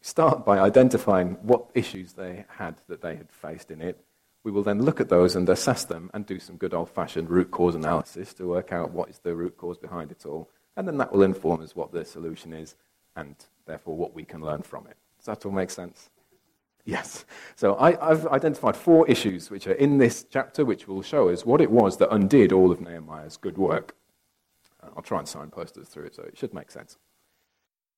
start 0.01 0.45
by 0.45 0.59
identifying 0.59 1.39
what 1.43 1.67
issues 1.75 2.13
they 2.13 2.45
had 2.57 2.77
that 2.89 3.03
they 3.03 3.17
had 3.17 3.31
faced 3.31 3.71
in 3.71 3.81
it. 3.81 4.05
We 4.45 4.51
will 4.51 4.63
then 4.63 4.83
look 4.83 5.01
at 5.01 5.09
those 5.09 5.37
and 5.37 5.49
assess 5.49 5.85
them 5.85 6.11
and 6.15 6.25
do 6.25 6.39
some 6.39 6.57
good 6.57 6.73
old 6.73 6.89
fashioned 6.89 7.29
root 7.29 7.51
cause 7.51 7.75
analysis 7.75 8.33
to 8.35 8.49
work 8.49 8.73
out 8.73 8.93
what 8.93 9.11
is 9.11 9.19
the 9.19 9.35
root 9.35 9.57
cause 9.57 9.77
behind 9.77 10.11
it 10.11 10.25
all. 10.25 10.49
And 10.77 10.87
then 10.87 10.99
that 10.99 11.13
will 11.13 11.23
inform 11.23 11.63
us 11.63 11.75
what 11.75 11.93
the 11.93 12.05
solution 12.05 12.53
is 12.53 12.77
and 13.17 13.35
therefore 13.67 13.97
what 13.97 14.15
we 14.15 14.25
can 14.25 14.41
learn 14.41 14.63
from 14.63 14.87
it. 14.87 14.97
Does 15.19 15.27
that 15.27 15.45
all 15.45 15.53
make 15.53 15.71
sense? 15.71 16.09
Yes. 16.85 17.27
So 17.57 17.77
I, 17.79 17.91
have 18.03 18.27
identified 18.29 18.77
four 18.77 19.07
issues 19.11 19.51
which 19.51 19.67
are 19.67 19.73
in 19.73 19.99
this 19.99 20.25
chapter, 20.31 20.65
which 20.65 20.89
will 20.89 21.03
show 21.03 21.29
us 21.29 21.45
what 21.45 21.61
it 21.61 21.71
was 21.71 21.99
that 21.99 22.11
undid 22.11 22.53
all 22.53 22.71
of 22.71 22.81
Nehemiah's 22.81 23.37
good 23.37 23.59
work. 23.59 23.95
Uh, 24.83 24.89
I'll 24.97 25.03
try 25.03 25.19
and 25.19 25.29
signpost 25.29 25.77
us 25.77 25.89
through 25.89 26.05
it 26.05 26.15
so 26.15 26.23
it 26.23 26.39
should 26.39 26.55
make 26.55 26.71
sense. 26.71 26.97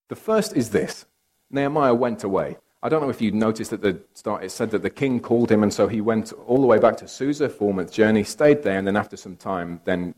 The 0.08 0.16
first 0.16 0.56
is 0.56 0.70
this 0.70 1.06
Nehemiah 1.50 1.94
went 1.94 2.24
away. 2.24 2.56
I 2.82 2.88
don't 2.88 3.02
know 3.02 3.10
if 3.10 3.20
you 3.20 3.30
noticed 3.30 3.72
at 3.72 3.82
the 3.82 4.00
start, 4.14 4.42
it 4.42 4.50
said 4.50 4.70
that 4.70 4.82
the 4.82 4.90
king 4.90 5.20
called 5.20 5.50
him, 5.50 5.62
and 5.62 5.72
so 5.72 5.86
he 5.86 6.00
went 6.00 6.32
all 6.46 6.60
the 6.60 6.66
way 6.66 6.78
back 6.78 6.96
to 6.98 7.08
Susa, 7.08 7.48
four 7.48 7.74
month 7.74 7.92
journey, 7.92 8.24
stayed 8.24 8.62
there, 8.62 8.78
and 8.78 8.86
then 8.86 8.96
after 8.96 9.16
some 9.16 9.36
time, 9.36 9.80
then 9.84 10.14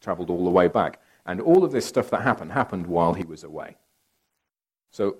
traveled 0.00 0.30
all 0.30 0.44
the 0.44 0.50
way 0.50 0.68
back. 0.68 1.00
And 1.26 1.40
all 1.40 1.64
of 1.64 1.72
this 1.72 1.86
stuff 1.86 2.10
that 2.10 2.22
happened, 2.22 2.52
happened 2.52 2.86
while 2.86 3.14
he 3.14 3.24
was 3.24 3.42
away. 3.42 3.76
So 4.92 5.16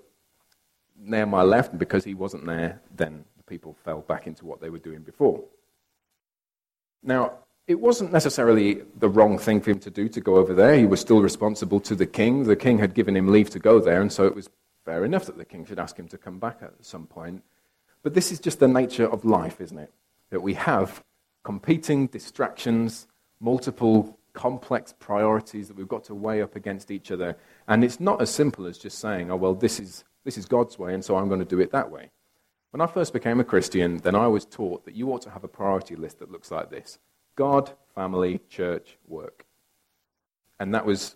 Nehemiah 0.97 1.45
left, 1.45 1.71
and 1.71 1.79
because 1.79 2.05
he 2.05 2.13
wasn't 2.13 2.45
there, 2.45 2.81
then 2.95 3.25
the 3.35 3.43
people 3.43 3.75
fell 3.83 4.01
back 4.01 4.27
into 4.27 4.45
what 4.45 4.61
they 4.61 4.69
were 4.69 4.79
doing 4.79 5.01
before. 5.01 5.43
Now, 7.03 7.33
it 7.67 7.79
wasn't 7.79 8.13
necessarily 8.13 8.83
the 8.99 9.09
wrong 9.09 9.37
thing 9.37 9.59
for 9.59 9.71
him 9.71 9.79
to 9.79 9.89
do 9.89 10.07
to 10.09 10.21
go 10.21 10.35
over 10.35 10.53
there. 10.53 10.75
He 10.75 10.85
was 10.85 11.01
still 11.01 11.21
responsible 11.21 11.79
to 11.81 11.95
the 11.95 12.05
king. 12.05 12.43
The 12.43 12.55
king 12.55 12.77
had 12.77 12.93
given 12.93 13.17
him 13.17 13.27
leave 13.27 13.49
to 13.49 13.59
go 13.59 13.79
there, 13.79 14.01
and 14.01 14.13
so 14.13 14.25
it 14.25 14.35
was 14.35 14.49
fair 14.85 15.03
enough 15.03 15.25
that 15.25 15.37
the 15.37 15.45
king 15.45 15.65
should 15.65 15.79
ask 15.79 15.97
him 15.97 16.07
to 16.09 16.17
come 16.17 16.39
back 16.39 16.59
at 16.61 16.73
some 16.85 17.07
point. 17.07 17.43
But 18.03 18.13
this 18.13 18.31
is 18.31 18.39
just 18.39 18.59
the 18.59 18.67
nature 18.67 19.07
of 19.07 19.25
life, 19.25 19.59
isn't 19.59 19.77
it? 19.77 19.91
That 20.29 20.41
we 20.41 20.53
have 20.53 21.03
competing 21.43 22.07
distractions, 22.07 23.07
multiple 23.39 24.17
complex 24.33 24.93
priorities 24.99 25.67
that 25.67 25.77
we've 25.77 25.87
got 25.87 26.03
to 26.03 26.13
weigh 26.15 26.41
up 26.41 26.55
against 26.55 26.91
each 26.91 27.09
other. 27.09 27.35
And 27.67 27.83
it's 27.83 27.99
not 27.99 28.21
as 28.21 28.29
simple 28.29 28.67
as 28.67 28.77
just 28.77 28.99
saying, 28.99 29.31
oh, 29.31 29.35
well, 29.35 29.55
this 29.55 29.79
is, 29.79 30.03
this 30.23 30.37
is 30.37 30.45
God's 30.45 30.77
way, 30.77 30.93
and 30.93 31.03
so 31.03 31.15
I'm 31.15 31.27
going 31.27 31.39
to 31.39 31.45
do 31.45 31.59
it 31.59 31.71
that 31.71 31.89
way. 31.89 32.11
When 32.71 32.81
I 32.81 32.87
first 32.87 33.13
became 33.13 33.39
a 33.39 33.43
Christian, 33.43 33.97
then 33.97 34.15
I 34.15 34.27
was 34.27 34.45
taught 34.45 34.85
that 34.85 34.95
you 34.95 35.11
ought 35.11 35.21
to 35.21 35.29
have 35.29 35.43
a 35.43 35.47
priority 35.47 35.95
list 35.95 36.19
that 36.19 36.31
looks 36.31 36.51
like 36.51 36.69
this 36.69 36.99
God, 37.35 37.71
family, 37.95 38.41
church, 38.49 38.97
work. 39.07 39.45
And 40.59 40.75
that 40.75 40.85
was 40.85 41.15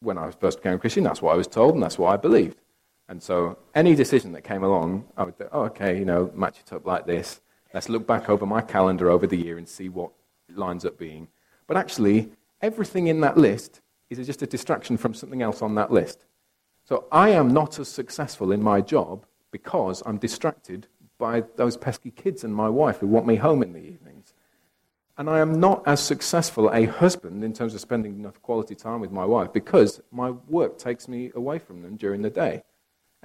when 0.00 0.18
I 0.18 0.30
first 0.32 0.58
became 0.58 0.74
a 0.74 0.78
Christian, 0.78 1.04
that's 1.04 1.22
what 1.22 1.32
I 1.32 1.36
was 1.36 1.46
told, 1.46 1.74
and 1.74 1.82
that's 1.82 1.98
what 1.98 2.12
I 2.12 2.16
believed. 2.16 2.60
And 3.08 3.22
so 3.22 3.58
any 3.74 3.94
decision 3.94 4.32
that 4.32 4.42
came 4.42 4.64
along, 4.64 5.06
I 5.16 5.24
would 5.24 5.38
think, 5.38 5.50
oh, 5.52 5.62
okay, 5.64 5.98
you 5.98 6.04
know, 6.04 6.30
match 6.34 6.58
it 6.60 6.72
up 6.72 6.86
like 6.86 7.06
this. 7.06 7.40
Let's 7.72 7.88
look 7.88 8.06
back 8.06 8.28
over 8.28 8.46
my 8.46 8.60
calendar 8.60 9.10
over 9.10 9.26
the 9.26 9.36
year 9.36 9.58
and 9.58 9.68
see 9.68 9.88
what 9.88 10.10
lines 10.54 10.84
up 10.84 10.98
being. 10.98 11.28
But 11.66 11.76
actually, 11.76 12.30
everything 12.60 13.06
in 13.06 13.20
that 13.20 13.36
list 13.36 13.80
is 14.10 14.24
just 14.26 14.42
a 14.42 14.46
distraction 14.46 14.96
from 14.96 15.14
something 15.14 15.42
else 15.42 15.62
on 15.62 15.74
that 15.76 15.92
list. 15.92 16.24
So 16.84 17.04
I 17.10 17.30
am 17.30 17.52
not 17.52 17.78
as 17.78 17.88
successful 17.88 18.52
in 18.52 18.62
my 18.62 18.80
job 18.80 19.26
because 19.50 20.02
I'm 20.06 20.18
distracted 20.18 20.86
by 21.18 21.44
those 21.56 21.76
pesky 21.76 22.10
kids 22.10 22.44
and 22.44 22.54
my 22.54 22.68
wife 22.68 22.98
who 22.98 23.06
want 23.06 23.26
me 23.26 23.36
home 23.36 23.62
in 23.62 23.72
the 23.72 23.80
evenings. 23.80 24.34
And 25.18 25.30
I 25.30 25.38
am 25.40 25.58
not 25.58 25.82
as 25.86 26.00
successful 26.00 26.70
a 26.72 26.84
husband 26.84 27.42
in 27.42 27.52
terms 27.52 27.74
of 27.74 27.80
spending 27.80 28.18
enough 28.18 28.40
quality 28.42 28.74
time 28.74 29.00
with 29.00 29.10
my 29.10 29.24
wife 29.24 29.52
because 29.52 30.00
my 30.12 30.30
work 30.30 30.78
takes 30.78 31.08
me 31.08 31.32
away 31.34 31.58
from 31.58 31.82
them 31.82 31.96
during 31.96 32.22
the 32.22 32.30
day. 32.30 32.62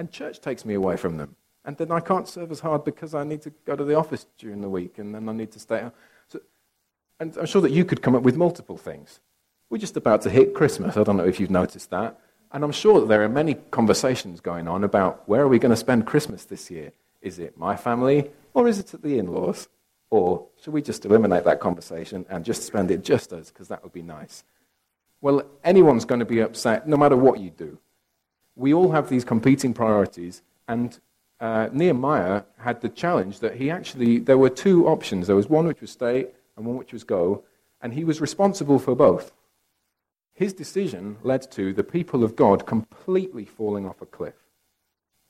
And 0.01 0.11
church 0.11 0.41
takes 0.41 0.65
me 0.65 0.73
away 0.73 0.97
from 0.97 1.17
them. 1.17 1.35
And 1.63 1.77
then 1.77 1.91
I 1.91 1.99
can't 1.99 2.27
serve 2.27 2.49
as 2.49 2.61
hard 2.61 2.83
because 2.83 3.13
I 3.13 3.23
need 3.23 3.43
to 3.43 3.51
go 3.67 3.75
to 3.75 3.83
the 3.83 3.93
office 3.93 4.25
during 4.39 4.61
the 4.61 4.67
week 4.67 4.97
and 4.97 5.13
then 5.13 5.29
I 5.29 5.31
need 5.31 5.51
to 5.51 5.59
stay 5.59 5.79
home. 5.79 5.91
So, 6.27 6.39
and 7.19 7.37
I'm 7.37 7.45
sure 7.45 7.61
that 7.61 7.69
you 7.71 7.85
could 7.85 8.01
come 8.01 8.15
up 8.15 8.23
with 8.23 8.35
multiple 8.35 8.77
things. 8.77 9.19
We're 9.69 9.77
just 9.77 9.97
about 9.97 10.23
to 10.23 10.31
hit 10.31 10.55
Christmas. 10.55 10.97
I 10.97 11.03
don't 11.03 11.17
know 11.17 11.27
if 11.27 11.39
you've 11.39 11.51
noticed 11.51 11.91
that. 11.91 12.19
And 12.51 12.63
I'm 12.63 12.71
sure 12.71 12.99
that 12.99 13.09
there 13.09 13.21
are 13.21 13.29
many 13.29 13.53
conversations 13.69 14.41
going 14.41 14.67
on 14.67 14.83
about 14.83 15.21
where 15.29 15.41
are 15.41 15.47
we 15.47 15.59
going 15.59 15.69
to 15.69 15.75
spend 15.75 16.07
Christmas 16.07 16.45
this 16.45 16.71
year? 16.71 16.93
Is 17.21 17.37
it 17.37 17.55
my 17.55 17.75
family 17.75 18.31
or 18.55 18.67
is 18.67 18.79
it 18.79 18.95
at 18.95 19.03
the 19.03 19.19
in 19.19 19.27
laws? 19.27 19.67
Or 20.09 20.47
should 20.63 20.73
we 20.73 20.81
just 20.81 21.05
eliminate 21.05 21.43
that 21.43 21.59
conversation 21.59 22.25
and 22.27 22.43
just 22.43 22.63
spend 22.63 22.89
it 22.89 23.03
just 23.03 23.31
us 23.33 23.51
because 23.51 23.67
that 23.67 23.83
would 23.83 23.93
be 23.93 24.01
nice? 24.01 24.43
Well, 25.21 25.43
anyone's 25.63 26.05
going 26.05 26.21
to 26.21 26.25
be 26.25 26.39
upset 26.39 26.87
no 26.87 26.97
matter 26.97 27.15
what 27.15 27.39
you 27.39 27.51
do. 27.51 27.77
We 28.55 28.73
all 28.73 28.91
have 28.91 29.09
these 29.09 29.23
competing 29.23 29.73
priorities, 29.73 30.41
and 30.67 30.99
uh, 31.39 31.69
Nehemiah 31.71 32.43
had 32.57 32.81
the 32.81 32.89
challenge 32.89 33.39
that 33.39 33.55
he 33.55 33.71
actually, 33.71 34.19
there 34.19 34.37
were 34.37 34.49
two 34.49 34.87
options. 34.87 35.27
There 35.27 35.35
was 35.35 35.49
one 35.49 35.67
which 35.67 35.81
was 35.81 35.91
stay 35.91 36.27
and 36.55 36.65
one 36.65 36.77
which 36.77 36.93
was 36.93 37.03
go, 37.03 37.43
and 37.81 37.93
he 37.93 38.03
was 38.03 38.21
responsible 38.21 38.77
for 38.77 38.95
both. 38.95 39.31
His 40.33 40.53
decision 40.53 41.17
led 41.23 41.49
to 41.51 41.73
the 41.73 41.83
people 41.83 42.23
of 42.23 42.35
God 42.35 42.65
completely 42.65 43.45
falling 43.45 43.85
off 43.87 44.01
a 44.01 44.05
cliff 44.05 44.35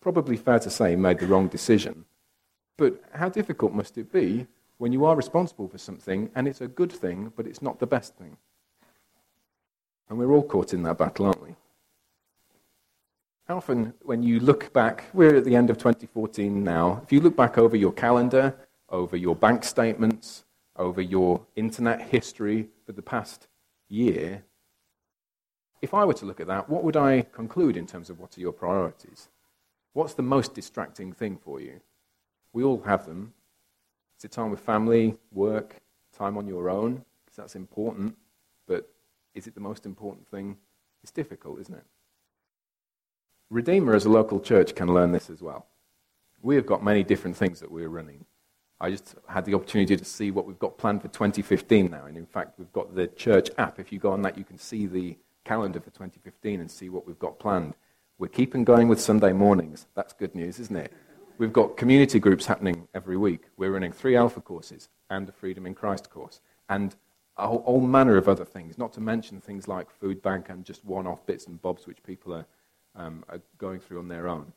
probably 0.01 0.35
fair 0.35 0.59
to 0.59 0.69
say, 0.69 0.91
he 0.91 0.95
made 0.95 1.19
the 1.19 1.27
wrong 1.27 1.47
decision. 1.47 2.05
But 2.75 3.01
how 3.13 3.29
difficult 3.29 3.73
must 3.73 3.97
it 3.97 4.11
be 4.11 4.47
when 4.79 4.91
you 4.91 5.05
are 5.05 5.15
responsible 5.15 5.67
for 5.67 5.77
something 5.77 6.31
and 6.35 6.47
it's 6.47 6.61
a 6.61 6.67
good 6.67 6.91
thing, 6.91 7.31
but 7.35 7.45
it's 7.45 7.61
not 7.61 7.79
the 7.79 7.87
best 7.87 8.15
thing? 8.15 8.35
And 10.09 10.17
we're 10.17 10.31
all 10.31 10.43
caught 10.43 10.73
in 10.73 10.83
that 10.83 10.97
battle, 10.97 11.27
aren't 11.27 11.43
we? 11.43 11.55
Often, 13.49 13.93
when 14.03 14.23
you 14.23 14.39
look 14.39 14.71
back, 14.71 15.05
we're 15.13 15.35
at 15.35 15.43
the 15.43 15.55
end 15.55 15.69
of 15.69 15.77
2014 15.77 16.63
now. 16.63 17.01
If 17.03 17.11
you 17.11 17.19
look 17.19 17.35
back 17.35 17.57
over 17.57 17.75
your 17.75 17.91
calendar, 17.91 18.55
over 18.89 19.17
your 19.17 19.35
bank 19.35 19.63
statements, 19.63 20.45
over 20.77 21.01
your 21.01 21.45
internet 21.55 22.01
history 22.01 22.69
for 22.85 22.93
the 22.93 23.01
past 23.01 23.47
year, 23.89 24.43
if 25.81 25.93
I 25.93 26.05
were 26.05 26.13
to 26.13 26.25
look 26.25 26.39
at 26.39 26.47
that, 26.47 26.69
what 26.69 26.83
would 26.83 26.95
I 26.95 27.23
conclude 27.33 27.75
in 27.75 27.87
terms 27.87 28.09
of 28.09 28.19
what 28.19 28.37
are 28.37 28.41
your 28.41 28.53
priorities? 28.53 29.29
What's 29.93 30.13
the 30.13 30.21
most 30.21 30.53
distracting 30.53 31.11
thing 31.11 31.37
for 31.37 31.59
you? 31.59 31.81
We 32.53 32.63
all 32.63 32.81
have 32.83 33.05
them. 33.05 33.33
Is 34.17 34.25
it 34.25 34.31
time 34.31 34.51
with 34.51 34.59
family, 34.59 35.17
work, 35.31 35.81
time 36.17 36.37
on 36.37 36.47
your 36.47 36.69
own? 36.69 37.03
Because 37.25 37.37
that's 37.37 37.55
important. 37.55 38.15
But 38.67 38.87
is 39.33 39.47
it 39.47 39.55
the 39.55 39.61
most 39.61 39.85
important 39.85 40.27
thing? 40.27 40.57
It's 41.01 41.11
difficult, 41.11 41.59
isn't 41.59 41.75
it? 41.75 41.85
Redeemer, 43.51 43.93
as 43.93 44.05
a 44.05 44.09
local 44.09 44.39
church, 44.39 44.73
can 44.75 44.93
learn 44.93 45.11
this 45.11 45.29
as 45.29 45.41
well. 45.41 45.67
We 46.41 46.55
have 46.55 46.65
got 46.65 46.85
many 46.85 47.03
different 47.03 47.35
things 47.35 47.59
that 47.59 47.69
we're 47.69 47.89
running. 47.89 48.23
I 48.79 48.89
just 48.89 49.15
had 49.27 49.43
the 49.43 49.55
opportunity 49.55 49.97
to 49.97 50.05
see 50.05 50.31
what 50.31 50.47
we've 50.47 50.57
got 50.57 50.77
planned 50.77 51.01
for 51.01 51.09
2015 51.09 51.91
now. 51.91 52.05
And 52.05 52.17
in 52.17 52.25
fact, 52.25 52.57
we've 52.57 52.71
got 52.71 52.95
the 52.95 53.07
church 53.07 53.49
app. 53.57 53.77
If 53.77 53.91
you 53.91 53.99
go 53.99 54.13
on 54.13 54.21
that, 54.21 54.37
you 54.37 54.45
can 54.45 54.57
see 54.57 54.87
the 54.87 55.17
calendar 55.43 55.81
for 55.81 55.89
2015 55.89 56.61
and 56.61 56.71
see 56.71 56.87
what 56.87 57.05
we've 57.05 57.19
got 57.19 57.39
planned. 57.39 57.75
We're 58.17 58.29
keeping 58.29 58.63
going 58.63 58.87
with 58.87 59.01
Sunday 59.01 59.33
mornings. 59.33 59.85
That's 59.95 60.13
good 60.13 60.33
news, 60.33 60.57
isn't 60.57 60.77
it? 60.77 60.93
We've 61.37 61.51
got 61.51 61.75
community 61.75 62.19
groups 62.19 62.45
happening 62.45 62.87
every 62.93 63.17
week. 63.17 63.49
We're 63.57 63.71
running 63.71 63.91
three 63.91 64.15
Alpha 64.15 64.39
courses 64.39 64.87
and 65.09 65.27
a 65.27 65.33
Freedom 65.33 65.65
in 65.65 65.75
Christ 65.75 66.09
course. 66.09 66.39
And 66.69 66.95
all, 67.35 67.57
all 67.65 67.81
manner 67.81 68.15
of 68.15 68.29
other 68.29 68.45
things, 68.45 68.77
not 68.77 68.93
to 68.93 69.01
mention 69.01 69.41
things 69.41 69.67
like 69.67 69.89
food 69.89 70.21
bank 70.21 70.47
and 70.47 70.63
just 70.63 70.85
one 70.85 71.05
off 71.05 71.25
bits 71.25 71.47
and 71.47 71.61
bobs 71.61 71.85
which 71.85 72.01
people 72.03 72.33
are, 72.33 72.45
um, 72.95 73.23
are 73.29 73.41
going 73.57 73.79
through 73.79 73.99
on 73.99 74.07
their 74.07 74.27
own. 74.27 74.53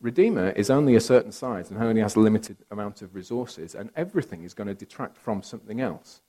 Redeemer 0.00 0.50
is 0.50 0.70
only 0.70 0.94
a 0.94 1.00
certain 1.00 1.32
size 1.32 1.70
and 1.70 1.82
only 1.82 2.00
has 2.00 2.14
a 2.14 2.20
limited 2.20 2.58
amount 2.70 3.02
of 3.02 3.14
resources, 3.14 3.74
and 3.74 3.90
everything 3.96 4.44
is 4.44 4.54
going 4.54 4.68
to 4.68 4.74
detract 4.74 5.16
from 5.16 5.42
something 5.42 5.80
else. 5.80 6.20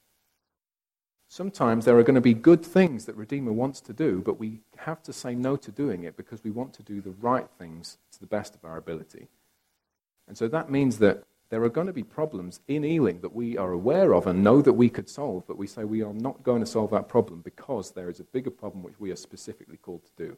Sometimes 1.28 1.86
there 1.86 1.98
are 1.98 2.04
going 2.04 2.16
to 2.16 2.22
be 2.22 2.34
good 2.34 2.66
things 2.66 3.06
that 3.06 3.16
Redeemer 3.16 3.52
wants 3.52 3.82
to 3.82 3.94
do, 3.94 4.24
but 4.26 4.40
we 4.40 4.62
have 4.78 5.04
to 5.04 5.14
say 5.14 5.36
no 5.36 5.56
to 5.58 5.72
doing 5.72 6.04
it 6.04 6.18
because 6.18 6.44
we 6.44 6.50
want 6.50 6.74
to 6.74 6.84
do 6.84 7.02
the 7.02 7.12
right 7.12 7.48
things 7.60 8.00
to 8.12 8.20
the 8.20 8.26
best 8.26 8.56
of 8.56 8.66
our 8.66 8.78
ability. 8.78 9.28
And 10.28 10.36
so 10.36 10.48
that 10.48 10.72
means 10.72 10.98
that 10.98 11.24
there 11.50 11.64
are 11.64 11.70
going 11.70 11.86
to 11.86 11.94
be 11.94 12.04
problems 12.04 12.62
in 12.68 12.84
Ealing 12.84 13.22
that 13.22 13.36
we 13.36 13.58
are 13.58 13.72
aware 13.72 14.14
of 14.14 14.26
and 14.26 14.44
know 14.44 14.62
that 14.64 14.74
we 14.74 14.90
could 14.90 15.10
solve, 15.10 15.46
but 15.48 15.58
we 15.58 15.68
say 15.68 15.84
we 15.84 16.02
are 16.02 16.14
not 16.14 16.42
going 16.42 16.62
to 16.62 16.66
solve 16.66 16.90
that 16.92 17.08
problem 17.08 17.42
because 17.42 17.92
there 17.92 18.10
is 18.10 18.20
a 18.20 18.24
bigger 18.24 18.52
problem 18.52 18.82
which 18.82 19.00
we 19.00 19.12
are 19.12 19.16
specifically 19.16 19.78
called 19.78 20.04
to 20.06 20.26
do. 20.28 20.38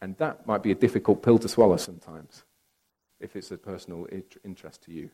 And 0.00 0.16
that 0.16 0.46
might 0.46 0.62
be 0.62 0.70
a 0.70 0.74
difficult 0.76 1.22
pill 1.22 1.38
to 1.38 1.48
swallow 1.48 1.76
sometimes, 1.76 2.44
if 3.20 3.36
it's 3.36 3.50
a 3.50 3.58
personal 3.58 4.06
interest 4.44 4.82
to 4.84 4.92
you. 4.92 5.10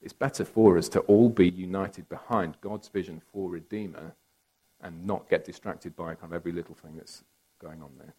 It's 0.00 0.12
better 0.12 0.44
for 0.44 0.78
us 0.78 0.88
to 0.90 1.00
all 1.00 1.28
be 1.28 1.48
united 1.48 2.08
behind 2.08 2.60
God's 2.60 2.88
vision 2.88 3.20
for 3.32 3.50
Redeemer 3.50 4.14
and 4.80 5.04
not 5.04 5.28
get 5.28 5.44
distracted 5.44 5.96
by 5.96 6.14
kind 6.14 6.32
of 6.32 6.34
every 6.34 6.52
little 6.52 6.76
thing 6.76 6.94
that's 6.96 7.24
going 7.60 7.82
on 7.82 7.90
there. 7.98 8.14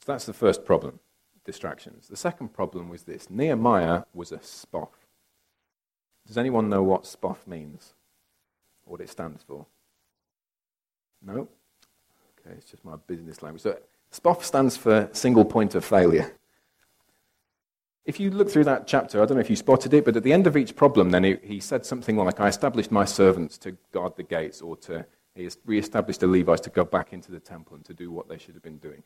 So 0.00 0.12
that's 0.12 0.24
the 0.24 0.32
first 0.32 0.64
problem 0.64 1.00
distractions. 1.44 2.08
The 2.08 2.16
second 2.16 2.52
problem 2.52 2.88
was 2.88 3.04
this 3.04 3.30
Nehemiah 3.30 4.02
was 4.12 4.32
a 4.32 4.38
SPOF. 4.38 4.88
Does 6.26 6.36
anyone 6.36 6.68
know 6.68 6.82
what 6.82 7.04
SPOF 7.04 7.46
means? 7.46 7.94
What 8.84 9.00
it 9.00 9.08
stands 9.08 9.42
for? 9.42 9.66
No? 11.22 11.48
Okay, 12.46 12.56
it's 12.56 12.70
just 12.70 12.84
my 12.84 12.96
business 13.06 13.42
language. 13.42 13.62
So 13.62 13.78
SPOF 14.12 14.44
stands 14.44 14.76
for 14.76 15.08
single 15.12 15.44
point 15.44 15.74
of 15.74 15.84
failure 15.84 16.32
if 18.06 18.20
you 18.20 18.30
look 18.30 18.48
through 18.48 18.64
that 18.64 18.86
chapter, 18.86 19.20
I 19.20 19.26
don't 19.26 19.36
know 19.36 19.40
if 19.40 19.50
you 19.50 19.56
spotted 19.56 19.92
it, 19.92 20.04
but 20.04 20.16
at 20.16 20.22
the 20.22 20.32
end 20.32 20.46
of 20.46 20.56
each 20.56 20.76
problem, 20.76 21.10
then 21.10 21.24
he, 21.24 21.36
he 21.42 21.60
said 21.60 21.84
something 21.84 22.16
like, 22.16 22.40
I 22.40 22.46
established 22.46 22.92
my 22.92 23.04
servants 23.04 23.58
to 23.58 23.72
guard 23.92 24.16
the 24.16 24.22
gates, 24.22 24.62
or 24.62 24.76
to, 24.78 25.04
he 25.34 25.50
re-established 25.66 26.20
the 26.20 26.28
Levites 26.28 26.62
to 26.62 26.70
go 26.70 26.84
back 26.84 27.12
into 27.12 27.32
the 27.32 27.40
temple 27.40 27.74
and 27.74 27.84
to 27.84 27.94
do 27.94 28.12
what 28.12 28.28
they 28.28 28.38
should 28.38 28.54
have 28.54 28.62
been 28.62 28.78
doing. 28.78 29.02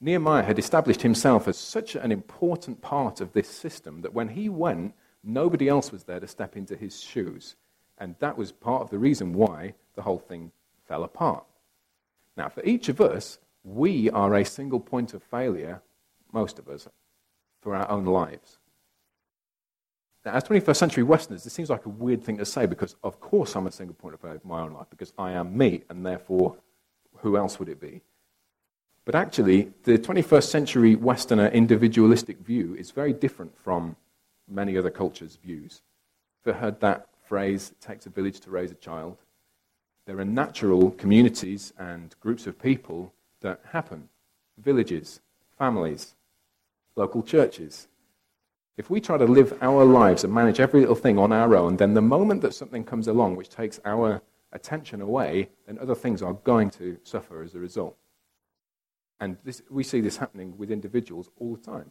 Nehemiah 0.00 0.44
had 0.44 0.60
established 0.60 1.02
himself 1.02 1.48
as 1.48 1.58
such 1.58 1.96
an 1.96 2.12
important 2.12 2.80
part 2.80 3.20
of 3.20 3.32
this 3.32 3.48
system 3.48 4.02
that 4.02 4.14
when 4.14 4.28
he 4.28 4.48
went, 4.48 4.94
nobody 5.24 5.68
else 5.68 5.90
was 5.90 6.04
there 6.04 6.20
to 6.20 6.28
step 6.28 6.56
into 6.56 6.76
his 6.76 7.00
shoes. 7.00 7.56
And 7.98 8.14
that 8.20 8.38
was 8.38 8.52
part 8.52 8.82
of 8.82 8.90
the 8.90 8.98
reason 8.98 9.32
why 9.32 9.74
the 9.96 10.02
whole 10.02 10.20
thing 10.20 10.52
fell 10.86 11.02
apart. 11.02 11.44
Now, 12.38 12.48
for 12.48 12.64
each 12.64 12.88
of 12.88 13.00
us, 13.00 13.40
we 13.64 14.08
are 14.10 14.32
a 14.36 14.44
single 14.44 14.78
point 14.78 15.12
of 15.12 15.24
failure, 15.24 15.82
most 16.32 16.60
of 16.60 16.68
us, 16.68 16.86
for 17.60 17.74
our 17.74 17.90
own 17.90 18.04
lives. 18.04 18.58
Now, 20.24 20.34
as 20.34 20.44
21st 20.44 20.76
century 20.76 21.02
Westerners, 21.02 21.42
this 21.42 21.52
seems 21.52 21.68
like 21.68 21.84
a 21.84 21.88
weird 21.88 22.22
thing 22.22 22.38
to 22.38 22.46
say 22.46 22.66
because, 22.66 22.94
of 23.02 23.18
course, 23.18 23.56
I'm 23.56 23.66
a 23.66 23.72
single 23.72 23.96
point 23.96 24.14
of 24.14 24.20
failure 24.20 24.38
for 24.38 24.46
my 24.46 24.60
own 24.60 24.72
life 24.72 24.86
because 24.88 25.12
I 25.18 25.32
am 25.32 25.58
me, 25.58 25.82
and 25.90 26.06
therefore, 26.06 26.56
who 27.16 27.36
else 27.36 27.58
would 27.58 27.68
it 27.68 27.80
be? 27.80 28.02
But 29.04 29.16
actually, 29.16 29.72
the 29.82 29.98
21st 29.98 30.44
century 30.44 30.94
Westerner 30.94 31.48
individualistic 31.48 32.38
view 32.38 32.76
is 32.76 32.92
very 32.92 33.12
different 33.12 33.58
from 33.58 33.96
many 34.48 34.78
other 34.78 34.90
cultures' 34.90 35.36
views. 35.42 35.82
If 36.40 36.46
you 36.46 36.52
heard 36.52 36.78
that 36.80 37.08
phrase, 37.26 37.72
it 37.72 37.80
takes 37.80 38.06
a 38.06 38.10
village 38.10 38.38
to 38.40 38.50
raise 38.50 38.70
a 38.70 38.76
child, 38.76 39.16
there 40.08 40.18
are 40.18 40.24
natural 40.24 40.92
communities 40.92 41.74
and 41.78 42.16
groups 42.18 42.46
of 42.46 42.58
people 42.58 43.12
that 43.42 43.60
happen 43.72 44.08
villages, 44.56 45.20
families, 45.58 46.14
local 46.96 47.22
churches. 47.22 47.88
If 48.78 48.88
we 48.88 49.02
try 49.02 49.18
to 49.18 49.26
live 49.26 49.58
our 49.60 49.84
lives 49.84 50.24
and 50.24 50.32
manage 50.32 50.60
every 50.60 50.80
little 50.80 50.94
thing 50.94 51.18
on 51.18 51.30
our 51.30 51.54
own, 51.54 51.76
then 51.76 51.92
the 51.92 52.00
moment 52.00 52.40
that 52.40 52.54
something 52.54 52.84
comes 52.84 53.06
along 53.06 53.36
which 53.36 53.50
takes 53.50 53.80
our 53.84 54.22
attention 54.52 55.02
away, 55.02 55.50
then 55.66 55.78
other 55.78 55.94
things 55.94 56.22
are 56.22 56.32
going 56.32 56.70
to 56.70 56.96
suffer 57.02 57.42
as 57.42 57.54
a 57.54 57.58
result. 57.58 57.94
And 59.20 59.36
this, 59.44 59.60
we 59.68 59.84
see 59.84 60.00
this 60.00 60.16
happening 60.16 60.56
with 60.56 60.70
individuals 60.70 61.28
all 61.38 61.54
the 61.54 61.62
time. 61.62 61.90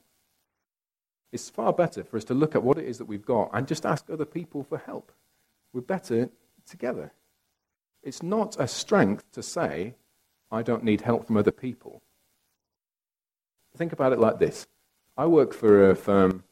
It's 1.32 1.52
far 1.52 1.72
better 1.72 2.04
for 2.04 2.18
us 2.18 2.24
to 2.26 2.34
look 2.34 2.56
at 2.56 2.64
what 2.64 2.80
it 2.80 2.86
is 2.86 2.98
that 2.98 3.06
we've 3.06 3.26
got 3.26 3.52
and 3.54 3.68
just 3.68 3.86
ask 3.86 4.10
other 4.10 4.26
people 4.26 4.64
for 4.64 4.80
help. 4.80 5.12
We're 5.72 5.82
better 5.82 6.32
together. 6.66 7.12
It's 8.04 8.24
not 8.24 8.56
a 8.60 8.68
strength 8.68 9.32
to 9.34 9.44
say, 9.44 9.96
I 10.52 10.62
don't 10.62 10.84
need 10.84 11.02
help 11.02 11.28
from 11.28 11.38
other 11.38 11.52
people. 11.52 12.02
Think 13.76 13.94
about 13.94 14.14
it 14.14 14.20
like 14.20 14.40
this 14.40 14.68
I 15.18 15.26
work 15.26 15.54
for 15.54 15.92
a 15.92 15.96
firm 15.96 16.44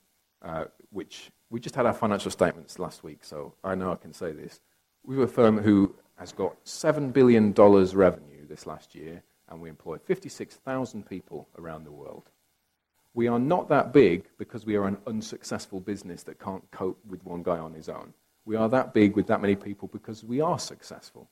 uh, 0.41 0.65
which 0.91 1.31
we 1.49 1.59
just 1.59 1.75
had 1.75 1.85
our 1.85 1.93
financial 1.93 2.31
statements 2.31 2.79
last 2.79 3.03
week, 3.03 3.23
so 3.23 3.53
I 3.63 3.75
know 3.75 3.91
I 3.91 3.95
can 3.95 4.13
say 4.13 4.31
this. 4.31 4.59
We 5.03 5.15
have 5.15 5.29
a 5.29 5.31
firm 5.31 5.57
who 5.59 5.95
has 6.17 6.31
got 6.31 6.63
$7 6.65 7.13
billion 7.13 7.53
revenue 7.53 8.47
this 8.47 8.65
last 8.65 8.95
year, 8.95 9.21
and 9.49 9.61
we 9.61 9.69
employ 9.69 9.97
56,000 9.97 11.07
people 11.07 11.47
around 11.57 11.83
the 11.83 11.91
world. 11.91 12.29
We 13.13 13.27
are 13.27 13.39
not 13.39 13.69
that 13.69 13.93
big 13.93 14.25
because 14.37 14.65
we 14.65 14.75
are 14.75 14.87
an 14.87 14.97
unsuccessful 15.07 15.79
business 15.79 16.23
that 16.23 16.39
can't 16.39 16.69
cope 16.71 16.99
with 17.07 17.23
one 17.23 17.43
guy 17.43 17.59
on 17.59 17.73
his 17.73 17.87
own. 17.87 18.13
We 18.45 18.55
are 18.55 18.69
that 18.69 18.93
big 18.93 19.15
with 19.15 19.27
that 19.27 19.41
many 19.41 19.55
people 19.55 19.87
because 19.87 20.23
we 20.23 20.41
are 20.41 20.59
successful. 20.59 21.29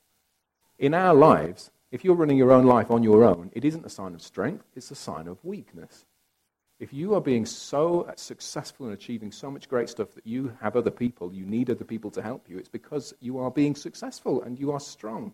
In 0.80 0.94
our 0.94 1.14
lives, 1.14 1.72
if 1.92 2.04
you're 2.04 2.16
running 2.16 2.38
your 2.38 2.52
own 2.52 2.66
life 2.66 2.90
on 2.90 3.04
your 3.04 3.24
own, 3.24 3.52
it 3.54 3.64
isn't 3.64 3.86
a 3.86 3.90
sign 3.90 4.16
of 4.16 4.22
strength, 4.22 4.66
it's 4.76 4.92
a 4.92 4.96
sign 4.96 5.28
of 5.28 5.44
weakness. 5.44 6.06
If 6.80 6.92
you 6.92 7.14
are 7.16 7.22
being 7.22 7.46
so 7.46 8.12
successful 8.16 8.88
in 8.88 8.94
achieving 8.94 9.32
so 9.32 9.50
much 9.52 9.70
great 9.70 9.90
stuff 9.90 10.12
that 10.16 10.26
you 10.26 10.58
have 10.60 10.76
other 10.76 10.92
people, 10.92 11.34
you 11.34 11.46
need 11.46 11.70
other 11.70 11.86
people 11.86 12.12
to 12.12 12.22
help 12.22 12.50
you, 12.50 12.58
it's 12.58 12.68
because 12.68 13.14
you 13.20 13.38
are 13.38 13.52
being 13.52 13.76
successful 13.76 14.42
and 14.42 14.60
you 14.60 14.72
are 14.72 14.80
strong. 14.80 15.34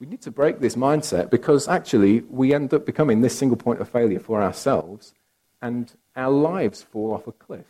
We 0.00 0.06
need 0.06 0.22
to 0.22 0.32
break 0.32 0.58
this 0.58 0.74
mindset 0.74 1.30
because 1.30 1.68
actually 1.68 2.22
we 2.22 2.52
end 2.52 2.74
up 2.74 2.84
becoming 2.84 3.20
this 3.20 3.38
single 3.38 3.56
point 3.56 3.80
of 3.80 3.88
failure 3.88 4.18
for 4.18 4.42
ourselves 4.42 5.14
and 5.62 5.92
our 6.16 6.30
lives 6.30 6.82
fall 6.82 7.14
off 7.14 7.28
a 7.28 7.32
cliff. 7.32 7.66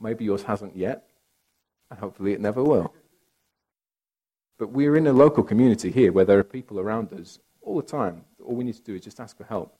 Maybe 0.00 0.26
yours 0.26 0.42
hasn't 0.42 0.76
yet, 0.76 1.08
and 1.90 1.98
hopefully 1.98 2.34
it 2.34 2.40
never 2.40 2.62
will. 2.62 2.94
But 4.58 4.70
we're 4.70 4.96
in 4.96 5.06
a 5.06 5.12
local 5.12 5.42
community 5.42 5.90
here 5.90 6.12
where 6.12 6.24
there 6.24 6.38
are 6.38 6.44
people 6.44 6.80
around 6.80 7.12
us 7.12 7.38
all 7.62 7.76
the 7.76 7.86
time. 7.86 8.24
All 8.44 8.54
we 8.54 8.64
need 8.64 8.76
to 8.76 8.82
do 8.82 8.94
is 8.94 9.02
just 9.02 9.20
ask 9.20 9.36
for 9.36 9.44
help 9.44 9.76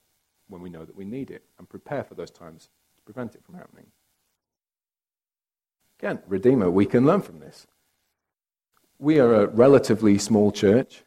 when 0.49 0.61
we 0.61 0.71
know 0.71 0.85
that 0.85 0.97
we 0.97 1.05
need 1.05 1.31
it 1.31 1.45
and 1.59 1.69
prepare 1.69 2.05
for 2.05 2.15
those 2.15 2.31
times 2.31 2.69
to 2.97 3.03
prevent 3.03 3.35
it 3.35 3.45
from 3.45 3.55
happening. 3.55 3.87
Again, 5.99 6.19
Redeemer, 6.27 6.71
we 6.71 6.85
can 6.85 7.07
learn 7.07 7.23
from 7.23 7.41
this. 7.41 7.67
We 8.99 9.19
are 9.19 9.35
a 9.35 9.47
relatively 9.47 10.19
small 10.19 10.53
church, 10.53 11.05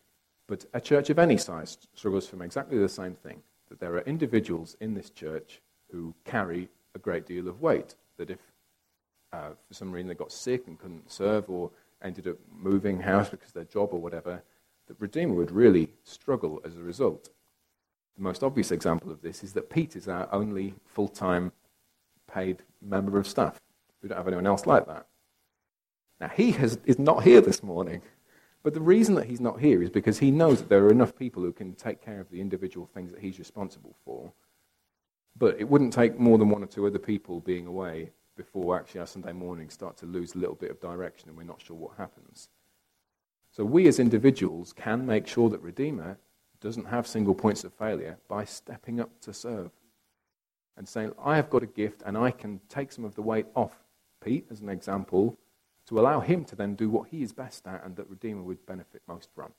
but 0.47 0.65
a 0.73 0.81
church 0.81 1.09
of 1.09 1.19
any 1.19 1.37
size 1.37 1.77
struggles 1.93 2.27
from 2.27 2.41
exactly 2.41 2.77
the 2.77 2.89
same 2.89 3.13
thing 3.13 3.41
that 3.69 3.79
there 3.79 3.93
are 3.93 4.01
individuals 4.01 4.75
in 4.79 4.95
this 4.95 5.11
church 5.11 5.61
who 5.91 6.15
carry 6.25 6.69
a 6.95 6.99
great 6.99 7.27
deal 7.27 7.47
of 7.47 7.61
weight. 7.61 7.95
That 8.17 8.31
if 8.31 8.39
uh, 9.31 9.49
for 9.67 9.73
some 9.73 9.91
reason 9.91 10.07
they 10.07 10.15
got 10.15 10.31
sick 10.31 10.65
and 10.67 10.77
couldn't 10.79 11.11
serve, 11.11 11.49
or 11.49 11.69
ended 12.03 12.27
up 12.27 12.37
moving 12.51 13.01
house 13.01 13.29
because 13.29 13.51
their 13.51 13.65
job 13.65 13.89
or 13.91 13.99
whatever, 13.99 14.43
that 14.87 14.99
Redeemer 14.99 15.33
would 15.33 15.51
really 15.51 15.93
struggle 16.03 16.61
as 16.65 16.77
a 16.77 16.81
result. 16.81 17.29
The 18.17 18.23
most 18.23 18.43
obvious 18.43 18.71
example 18.71 19.11
of 19.11 19.21
this 19.21 19.43
is 19.43 19.53
that 19.53 19.69
Pete 19.69 19.95
is 19.95 20.07
our 20.07 20.27
only 20.31 20.75
full 20.85 21.07
time 21.07 21.51
paid 22.31 22.63
member 22.81 23.17
of 23.17 23.27
staff. 23.27 23.59
We 24.01 24.09
don't 24.09 24.17
have 24.17 24.27
anyone 24.27 24.47
else 24.47 24.65
like 24.65 24.87
that. 24.87 25.07
Now, 26.19 26.29
he 26.29 26.51
has, 26.51 26.79
is 26.85 26.99
not 26.99 27.23
here 27.23 27.41
this 27.41 27.63
morning. 27.63 28.01
But 28.61 28.73
the 28.73 28.81
reason 28.81 29.15
that 29.15 29.27
he's 29.27 29.39
not 29.39 29.61
here 29.61 29.81
is 29.81 29.89
because 29.89 30.19
he 30.19 30.31
knows 30.31 30.59
that 30.59 30.69
there 30.69 30.83
are 30.83 30.91
enough 30.91 31.15
people 31.15 31.43
who 31.43 31.53
can 31.53 31.75
take 31.75 32.01
care 32.01 32.19
of 32.19 32.29
the 32.29 32.41
individual 32.41 32.85
things 32.93 33.11
that 33.11 33.21
he's 33.21 33.39
responsible 33.39 33.95
for. 34.03 34.33
But 35.37 35.59
it 35.59 35.69
wouldn't 35.69 35.93
take 35.93 36.19
more 36.19 36.37
than 36.37 36.49
one 36.49 36.63
or 36.63 36.67
two 36.67 36.85
other 36.85 36.99
people 36.99 37.39
being 37.39 37.67
away 37.67 38.11
before 38.39 38.79
actually 38.79 39.01
our 39.01 39.05
Sunday 39.05 39.33
morning 39.33 39.69
start 39.69 39.97
to 39.97 40.05
lose 40.05 40.33
a 40.33 40.37
little 40.37 40.55
bit 40.55 40.71
of 40.71 40.79
direction 40.79 41.27
and 41.27 41.37
we're 41.37 41.43
not 41.43 41.61
sure 41.61 41.75
what 41.75 41.97
happens. 41.97 42.47
So 43.51 43.65
we 43.65 43.85
as 43.89 43.99
individuals 43.99 44.71
can 44.71 45.05
make 45.05 45.27
sure 45.27 45.49
that 45.49 45.61
Redeemer 45.61 46.17
doesn't 46.61 46.85
have 46.85 47.05
single 47.05 47.35
points 47.35 47.65
of 47.65 47.73
failure 47.73 48.17
by 48.29 48.45
stepping 48.45 49.01
up 49.01 49.09
to 49.21 49.33
serve 49.33 49.71
and 50.77 50.87
saying, 50.87 51.11
I 51.21 51.35
have 51.35 51.49
got 51.49 51.63
a 51.63 51.67
gift 51.67 52.01
and 52.05 52.17
I 52.17 52.31
can 52.31 52.61
take 52.69 52.93
some 52.93 53.03
of 53.03 53.13
the 53.15 53.21
weight 53.21 53.47
off 53.55 53.83
Pete, 54.23 54.47
as 54.49 54.61
an 54.61 54.69
example, 54.69 55.37
to 55.87 55.99
allow 55.99 56.21
him 56.21 56.45
to 56.45 56.55
then 56.55 56.75
do 56.75 56.89
what 56.89 57.09
he 57.09 57.21
is 57.21 57.33
best 57.33 57.67
at 57.67 57.83
and 57.83 57.97
that 57.97 58.09
Redeemer 58.09 58.43
would 58.43 58.65
benefit 58.65 59.01
most 59.05 59.27
from. 59.35 59.51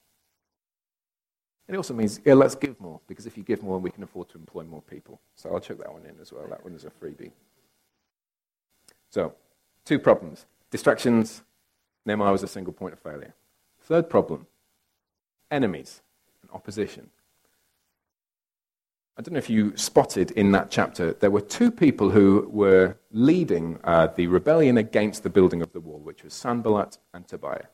It 1.69 1.77
also 1.77 1.93
means, 1.93 2.19
yeah, 2.25 2.33
let's 2.33 2.55
give 2.55 2.81
more, 2.81 2.99
because 3.07 3.27
if 3.27 3.37
you 3.37 3.43
give 3.43 3.63
more, 3.63 3.79
we 3.79 3.91
can 3.91 4.03
afford 4.03 4.31
to 4.31 4.39
employ 4.39 4.65
more 4.65 4.83
people. 4.83 5.21
So 5.37 5.53
I'll 5.53 5.61
chuck 5.61 5.79
that 5.79 5.93
one 5.93 6.07
in 6.07 6.19
as 6.19 6.33
well. 6.33 6.47
That 6.49 6.65
one 6.65 6.75
is 6.75 6.87
a 6.87 6.91
freebie. 6.91 7.31
So, 9.11 9.35
two 9.85 9.99
problems 9.99 10.47
distractions, 10.71 11.43
Nehemiah 12.07 12.33
was 12.33 12.43
a 12.43 12.49
single 12.49 12.73
point 12.73 12.95
of 12.95 13.01
failure. 13.01 13.35
Third 13.81 14.09
problem 14.09 14.47
enemies 15.51 16.01
and 16.43 16.51
opposition. 16.53 17.11
I 19.19 19.23
don't 19.23 19.35
know 19.35 19.39
if 19.39 19.51
you 19.51 19.77
spotted 19.77 20.31
in 20.31 20.53
that 20.53 20.71
chapter, 20.71 21.13
there 21.13 21.31
were 21.31 21.41
two 21.41 21.71
people 21.71 22.11
who 22.11 22.49
were 22.51 22.97
leading 23.11 23.79
uh, 23.85 24.07
the 24.07 24.29
rebellion 24.29 24.79
against 24.79 25.23
the 25.23 25.29
building 25.29 25.61
of 25.61 25.73
the 25.73 25.81
wall, 25.81 25.99
which 25.99 26.23
was 26.23 26.33
Sanballat 26.33 26.99
and 27.13 27.27
Tobiah. 27.27 27.67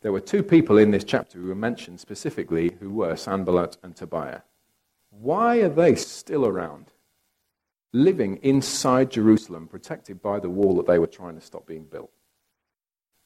There 0.00 0.12
were 0.12 0.20
two 0.20 0.44
people 0.44 0.78
in 0.78 0.92
this 0.92 1.02
chapter 1.02 1.38
who 1.38 1.48
were 1.48 1.56
mentioned 1.56 1.98
specifically 1.98 2.76
who 2.78 2.90
were 2.90 3.16
Sanballat 3.16 3.78
and 3.82 3.96
Tobiah. 3.96 4.42
Why 5.10 5.56
are 5.56 5.68
they 5.68 5.96
still 5.96 6.46
around? 6.46 6.92
Living 7.92 8.36
inside 8.42 9.10
Jerusalem, 9.10 9.66
protected 9.66 10.20
by 10.22 10.40
the 10.40 10.50
wall 10.50 10.76
that 10.76 10.86
they 10.86 10.98
were 10.98 11.06
trying 11.06 11.34
to 11.36 11.40
stop 11.40 11.66
being 11.66 11.84
built. 11.84 12.10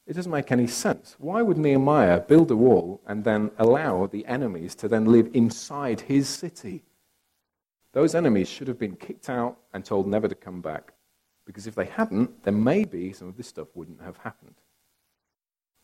It 0.06 0.14
doesn't 0.14 0.32
make 0.32 0.50
any 0.50 0.66
sense. 0.66 1.16
Why 1.18 1.42
would 1.42 1.58
Nehemiah 1.58 2.20
build 2.20 2.50
a 2.50 2.56
wall 2.56 3.00
and 3.06 3.24
then 3.24 3.50
allow 3.58 4.06
the 4.06 4.26
enemies 4.26 4.74
to 4.76 4.88
then 4.88 5.04
live 5.06 5.30
inside 5.32 6.02
his 6.02 6.28
city? 6.28 6.82
Those 7.92 8.14
enemies 8.14 8.48
should 8.48 8.68
have 8.68 8.78
been 8.78 8.96
kicked 8.96 9.28
out 9.28 9.58
and 9.72 9.84
told 9.84 10.06
never 10.08 10.26
to 10.26 10.34
come 10.34 10.60
back. 10.60 10.92
Because 11.44 11.66
if 11.66 11.74
they 11.74 11.84
hadn't, 11.84 12.42
then 12.44 12.62
maybe 12.62 13.12
some 13.12 13.28
of 13.28 13.36
this 13.36 13.48
stuff 13.48 13.68
wouldn't 13.74 14.02
have 14.02 14.16
happened. 14.18 14.54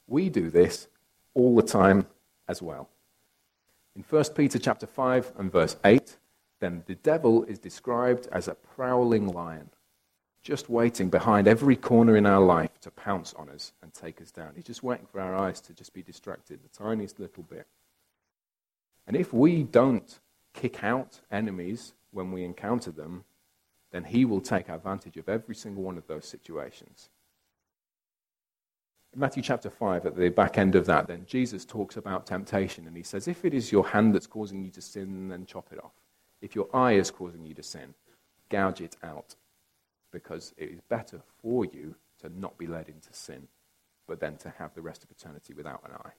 We 0.07 0.31
do 0.31 0.51
this 0.51 0.88
all 1.35 1.55
the 1.55 1.62
time 1.62 2.07
as 2.49 2.62
well. 2.62 2.88
In 3.95 4.03
1 4.03 4.25
Peter 4.35 4.59
chapter 4.59 4.87
5 4.87 5.33
and 5.38 5.53
verse 5.53 5.77
8, 5.85 6.17
then 6.61 6.83
the 6.87 6.94
devil 6.97 7.44
is 7.44 7.59
described 7.59 8.29
as 8.33 8.49
a 8.49 8.55
prowling 8.55 9.29
lion, 9.29 9.71
just 10.42 10.68
waiting 10.68 11.09
behind 11.09 11.47
every 11.47 11.77
corner 11.77 12.16
in 12.16 12.27
our 12.27 12.44
life 12.44 12.81
to 12.81 12.90
pounce 12.90 13.35
on 13.35 13.49
us 13.49 13.73
and 13.83 13.92
take 13.92 14.21
us 14.21 14.31
down. 14.31 14.53
He's 14.55 14.64
just 14.64 14.83
waiting 14.83 15.07
for 15.07 15.21
our 15.21 15.35
eyes 15.35 15.61
to 15.62 15.73
just 15.73 15.92
be 15.92 16.03
distracted 16.03 16.61
the 16.62 16.68
tiniest 16.68 17.21
little 17.21 17.42
bit. 17.42 17.66
And 19.07 19.16
if 19.16 19.33
we 19.33 19.62
don't 19.62 20.18
kick 20.55 20.85
out 20.85 21.21
enemies 21.31 21.94
when 22.11 22.33
we 22.33 22.44
encounter 22.44 22.90
them, 22.90 23.25
then 23.90 24.05
he 24.05 24.25
will 24.25 24.40
take 24.40 24.68
advantage 24.68 25.16
of 25.16 25.29
every 25.29 25.55
single 25.55 25.83
one 25.83 25.97
of 25.97 26.07
those 26.07 26.27
situations. 26.27 27.09
In 29.14 29.21
Matthew 29.21 29.42
chapter 29.42 29.71
5, 29.71 30.07
at 30.07 30.16
the 30.16 30.29
back 30.29 30.59
end 30.59 30.75
of 30.75 30.85
that, 30.87 31.07
then 31.07 31.25
Jesus 31.27 31.64
talks 31.64 31.97
about 31.97 32.27
temptation 32.27 32.87
and 32.87 32.97
he 32.97 33.03
says, 33.03 33.27
If 33.27 33.44
it 33.44 33.55
is 33.55 33.73
your 33.73 33.87
hand 33.87 34.14
that's 34.14 34.27
causing 34.27 34.62
you 34.62 34.71
to 34.73 34.83
sin, 34.83 35.29
then 35.29 35.47
chop 35.47 35.68
it 35.73 35.83
off. 35.83 35.92
If 36.40 36.55
your 36.55 36.68
eye 36.74 36.92
is 36.92 37.11
causing 37.11 37.44
you 37.44 37.55
to 37.55 37.62
sin, 37.62 37.94
gouge 38.51 38.81
it 38.81 38.96
out 39.03 39.35
because 40.12 40.55
it 40.57 40.70
is 40.70 40.81
better 40.88 41.20
for 41.42 41.64
you 41.64 41.96
to 42.20 42.31
not 42.38 42.57
be 42.59 42.66
led 42.66 42.88
into 42.88 43.12
sin, 43.12 43.48
but 44.07 44.20
then 44.20 44.37
to 44.38 44.53
have 44.59 44.74
the 44.74 44.83
rest 44.83 45.05
of 45.05 45.11
eternity 45.11 45.53
without 45.55 45.83
an 45.85 45.92
eye. 45.92 46.12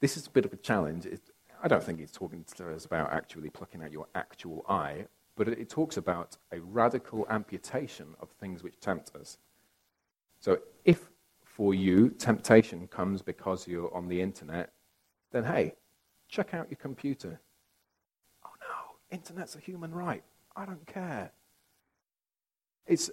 This 0.00 0.16
is 0.16 0.26
a 0.26 0.30
bit 0.30 0.44
of 0.44 0.52
a 0.52 0.56
challenge. 0.56 1.06
It, 1.06 1.20
I 1.62 1.68
don't 1.68 1.82
think 1.82 2.00
it's 2.00 2.12
talking 2.12 2.44
to 2.56 2.74
us 2.74 2.84
about 2.84 3.12
actually 3.12 3.50
plucking 3.50 3.82
out 3.82 3.92
your 3.92 4.06
actual 4.14 4.64
eye, 4.68 5.06
but 5.34 5.48
it, 5.48 5.58
it 5.58 5.70
talks 5.70 5.96
about 5.96 6.36
a 6.52 6.60
radical 6.60 7.26
amputation 7.30 8.14
of 8.20 8.28
things 8.40 8.62
which 8.62 8.78
tempt 8.80 9.12
us. 9.18 9.38
So 10.40 10.58
if 10.84 11.08
for 11.42 11.72
you 11.72 12.10
temptation 12.10 12.86
comes 12.88 13.22
because 13.22 13.66
you're 13.66 13.94
on 13.94 14.08
the 14.08 14.20
internet 14.20 14.73
then 15.34 15.44
hey, 15.44 15.74
check 16.28 16.54
out 16.54 16.70
your 16.70 16.78
computer. 16.78 17.40
Oh 18.46 18.50
no, 18.60 19.16
internet's 19.16 19.56
a 19.56 19.58
human 19.58 19.92
right. 19.92 20.22
I 20.56 20.64
don't 20.64 20.86
care. 20.86 21.32
It's, 22.86 23.10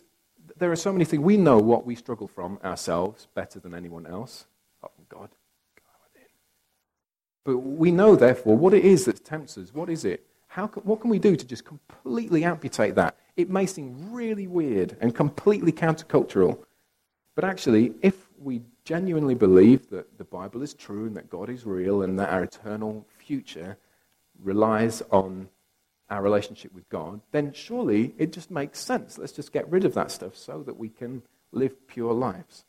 there 0.57 0.71
are 0.71 0.75
so 0.75 0.93
many 0.93 1.03
things. 1.05 1.23
We 1.23 1.37
know 1.37 1.57
what 1.57 1.85
we 1.85 1.95
struggle 1.95 2.27
from 2.27 2.59
ourselves 2.63 3.27
better 3.33 3.59
than 3.59 3.73
anyone 3.73 4.05
else. 4.05 4.45
Oh, 4.83 4.91
God, 5.09 5.29
God. 5.75 6.21
But 7.43 7.57
we 7.57 7.91
know, 7.91 8.15
therefore, 8.15 8.55
what 8.55 8.75
it 8.75 8.85
is 8.85 9.05
that 9.05 9.25
tempts 9.25 9.57
us. 9.57 9.73
What 9.73 9.89
is 9.89 10.05
it? 10.05 10.23
How 10.47 10.67
can, 10.67 10.83
what 10.83 11.01
can 11.01 11.09
we 11.09 11.17
do 11.17 11.35
to 11.35 11.45
just 11.45 11.65
completely 11.65 12.43
amputate 12.43 12.93
that? 12.95 13.17
It 13.35 13.49
may 13.49 13.65
seem 13.65 14.11
really 14.11 14.45
weird 14.45 14.97
and 15.01 15.15
completely 15.15 15.71
countercultural, 15.71 16.59
but 17.33 17.45
actually, 17.45 17.93
if 18.01 18.27
we 18.37 18.61
genuinely 18.83 19.35
believe 19.35 19.89
that 19.89 20.17
the 20.17 20.23
Bible 20.23 20.61
is 20.61 20.73
true 20.73 21.05
and 21.05 21.15
that 21.15 21.29
God 21.29 21.49
is 21.49 21.65
real 21.65 22.01
and 22.01 22.17
that 22.19 22.29
our 22.29 22.43
eternal 22.43 23.05
future 23.17 23.77
relies 24.41 25.01
on 25.11 25.49
our 26.09 26.21
relationship 26.21 26.73
with 26.73 26.87
God, 26.89 27.21
then 27.31 27.53
surely 27.53 28.13
it 28.17 28.33
just 28.33 28.51
makes 28.51 28.79
sense. 28.79 29.17
Let's 29.17 29.31
just 29.31 29.53
get 29.53 29.69
rid 29.71 29.85
of 29.85 29.93
that 29.93 30.11
stuff 30.11 30.35
so 30.35 30.61
that 30.63 30.77
we 30.77 30.89
can 30.89 31.21
live 31.51 31.87
pure 31.87 32.13
lives. 32.13 32.65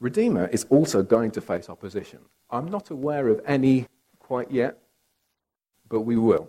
Redeemer 0.00 0.46
is 0.48 0.66
also 0.70 1.02
going 1.02 1.30
to 1.32 1.40
face 1.40 1.68
opposition. 1.68 2.20
I'm 2.50 2.70
not 2.70 2.90
aware 2.90 3.28
of 3.28 3.40
any 3.46 3.86
quite 4.18 4.50
yet, 4.50 4.78
but 5.88 6.02
we 6.02 6.16
will. 6.16 6.48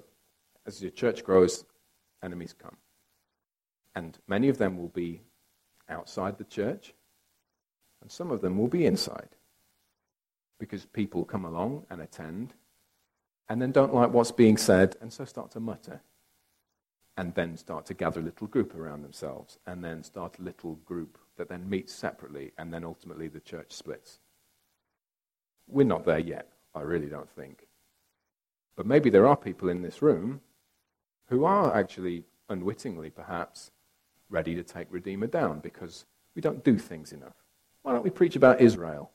As 0.66 0.82
your 0.82 0.92
church 0.92 1.24
grows, 1.24 1.66
enemies 2.22 2.54
come. 2.58 2.78
And 3.96 4.18
many 4.28 4.50
of 4.50 4.58
them 4.58 4.78
will 4.78 4.90
be 4.90 5.22
outside 5.90 6.38
the 6.38 6.44
church, 6.44 6.94
and 8.02 8.12
some 8.12 8.32
of 8.32 8.42
them 8.42 8.58
will 8.58 8.68
be 8.68 8.86
inside. 8.86 9.30
Because 10.60 10.86
people 10.86 11.26
come 11.26 11.46
along 11.46 11.86
and 11.90 12.02
attend, 12.02 12.54
and 13.50 13.62
then 13.62 13.72
don't 13.72 13.94
like 13.94 14.12
what's 14.12 14.32
being 14.32 14.58
said, 14.58 14.96
and 15.02 15.12
so 15.12 15.26
start 15.26 15.52
to 15.52 15.60
mutter. 15.60 16.02
And 17.18 17.34
then 17.34 17.58
start 17.58 17.86
to 17.88 17.94
gather 17.94 18.20
a 18.20 18.24
little 18.24 18.48
group 18.48 18.76
around 18.76 19.04
themselves, 19.04 19.58
and 19.66 19.84
then 19.84 20.04
start 20.04 20.40
a 20.40 20.44
little 20.44 20.76
group 20.76 21.18
that 21.38 21.50
then 21.50 21.70
meets 21.70 21.94
separately, 21.94 22.52
and 22.58 22.74
then 22.74 22.84
ultimately 22.84 23.28
the 23.28 23.40
church 23.40 23.72
splits. 23.72 24.20
We're 25.68 25.86
not 25.86 26.06
there 26.06 26.20
yet, 26.20 26.52
I 26.74 26.82
really 26.82 27.08
don't 27.08 27.30
think. 27.30 27.68
But 28.76 28.86
maybe 28.86 29.10
there 29.10 29.28
are 29.28 29.38
people 29.38 29.70
in 29.70 29.82
this 29.82 30.02
room 30.02 30.42
who 31.28 31.46
are 31.46 31.76
actually, 31.76 32.24
unwittingly 32.50 33.10
perhaps, 33.10 33.72
ready 34.30 34.56
to 34.56 34.64
take 34.64 34.88
Redeemer 34.90 35.28
down 35.28 35.60
because 35.60 36.06
we 36.36 36.42
don't 36.42 36.64
do 36.64 36.78
things 36.78 37.12
enough. 37.12 37.36
Why 37.84 37.94
don't 37.94 38.04
we 38.04 38.10
preach 38.10 38.36
about 38.36 38.62
Israel? 38.62 39.12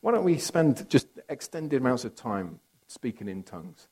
Why 0.00 0.12
don't 0.12 0.24
we 0.24 0.38
spend 0.38 0.88
just 0.88 1.06
extended 1.28 1.80
amounts 1.80 2.04
of 2.04 2.14
time 2.14 2.60
speaking 2.86 3.28
in 3.28 3.42
tongues? 3.42 3.88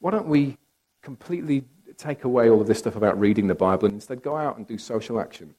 Why 0.00 0.10
don't 0.10 0.26
we 0.26 0.58
completely 1.02 1.64
take 1.96 2.24
away 2.24 2.50
all 2.50 2.60
of 2.60 2.66
this 2.66 2.78
stuff 2.78 2.96
about 2.96 3.18
reading 3.18 3.46
the 3.46 3.54
Bible 3.54 3.86
and 3.86 3.94
instead 3.94 4.22
go 4.22 4.36
out 4.36 4.56
and 4.56 4.66
do 4.66 4.78
social 4.78 5.20
action? 5.20 5.54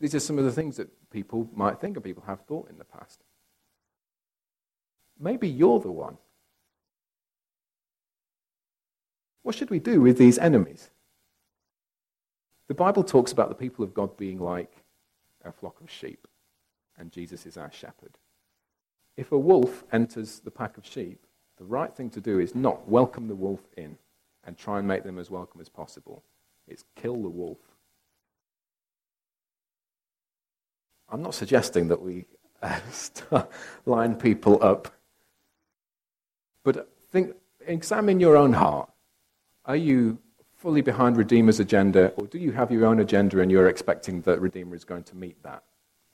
These 0.00 0.14
are 0.14 0.20
some 0.20 0.38
of 0.38 0.44
the 0.44 0.52
things 0.52 0.76
that 0.76 0.88
people 1.10 1.48
might 1.54 1.80
think 1.80 1.96
and 1.96 2.04
people 2.04 2.24
have 2.26 2.40
thought 2.42 2.70
in 2.70 2.78
the 2.78 2.84
past. 2.84 3.20
Maybe 5.18 5.48
you're 5.48 5.80
the 5.80 5.92
one. 5.92 6.18
What 9.42 9.54
should 9.54 9.70
we 9.70 9.78
do 9.78 10.00
with 10.00 10.18
these 10.18 10.38
enemies? 10.38 10.90
The 12.68 12.74
Bible 12.74 13.04
talks 13.04 13.32
about 13.32 13.50
the 13.50 13.54
people 13.54 13.84
of 13.84 13.92
God 13.92 14.16
being 14.16 14.38
like 14.38 14.84
a 15.44 15.52
flock 15.52 15.80
of 15.80 15.90
sheep, 15.90 16.26
and 16.98 17.12
Jesus 17.12 17.44
is 17.44 17.56
our 17.56 17.70
shepherd. 17.70 18.16
If 19.16 19.32
a 19.32 19.38
wolf 19.38 19.84
enters 19.92 20.40
the 20.40 20.50
pack 20.50 20.78
of 20.78 20.86
sheep, 20.86 21.26
the 21.58 21.64
right 21.64 21.94
thing 21.94 22.10
to 22.10 22.20
do 22.20 22.40
is 22.40 22.54
not 22.54 22.88
welcome 22.88 23.28
the 23.28 23.34
wolf 23.34 23.60
in 23.76 23.96
and 24.44 24.56
try 24.56 24.78
and 24.78 24.88
make 24.88 25.04
them 25.04 25.18
as 25.18 25.30
welcome 25.30 25.60
as 25.60 25.68
possible. 25.68 26.24
It's 26.66 26.84
kill 26.96 27.22
the 27.22 27.28
wolf. 27.28 27.58
I'm 31.10 31.22
not 31.22 31.34
suggesting 31.34 31.88
that 31.88 32.00
we 32.00 32.24
uh, 32.62 32.80
line 33.86 34.16
people 34.16 34.62
up, 34.62 34.88
but 36.64 36.90
think, 37.12 37.34
examine 37.66 38.20
your 38.20 38.36
own 38.36 38.54
heart. 38.54 38.90
Are 39.66 39.76
you 39.76 40.18
fully 40.64 40.80
behind 40.80 41.18
Redeemer's 41.18 41.60
agenda, 41.60 42.08
or 42.16 42.26
do 42.26 42.38
you 42.38 42.50
have 42.50 42.70
your 42.70 42.86
own 42.86 43.00
agenda 43.00 43.40
and 43.40 43.50
you're 43.50 43.68
expecting 43.68 44.22
that 44.22 44.40
Redeemer 44.40 44.74
is 44.74 44.82
going 44.82 45.02
to 45.02 45.14
meet 45.14 45.42
that? 45.42 45.62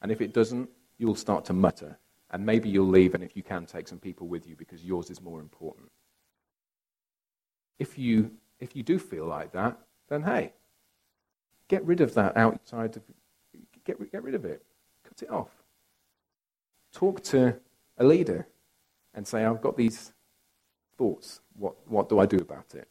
And 0.02 0.10
if 0.10 0.20
it 0.20 0.34
doesn't, 0.34 0.68
you'll 0.98 1.14
start 1.14 1.44
to 1.44 1.52
mutter. 1.52 1.96
And 2.32 2.44
maybe 2.44 2.68
you'll 2.68 2.88
leave, 2.88 3.14
and 3.14 3.22
if 3.22 3.36
you 3.36 3.44
can, 3.44 3.64
take 3.64 3.86
some 3.86 4.00
people 4.00 4.26
with 4.26 4.48
you 4.48 4.56
because 4.56 4.82
yours 4.84 5.08
is 5.08 5.22
more 5.22 5.38
important. 5.38 5.88
If 7.78 7.96
you, 7.96 8.32
if 8.58 8.74
you 8.74 8.82
do 8.82 8.98
feel 8.98 9.24
like 9.24 9.52
that, 9.52 9.78
then 10.08 10.24
hey, 10.24 10.52
get 11.68 11.84
rid 11.84 12.00
of 12.00 12.14
that 12.14 12.36
outside 12.36 12.96
of, 12.96 13.02
get, 13.84 14.10
get 14.10 14.24
rid 14.24 14.34
of 14.34 14.44
it. 14.44 14.64
Cut 15.04 15.22
it 15.22 15.30
off. 15.30 15.62
Talk 16.92 17.22
to 17.22 17.54
a 17.98 18.04
leader 18.04 18.48
and 19.14 19.24
say, 19.24 19.44
I've 19.44 19.62
got 19.62 19.76
these 19.76 20.12
thoughts. 20.98 21.40
What, 21.56 21.76
what 21.86 22.08
do 22.08 22.18
I 22.18 22.26
do 22.26 22.38
about 22.38 22.74
it? 22.74 22.88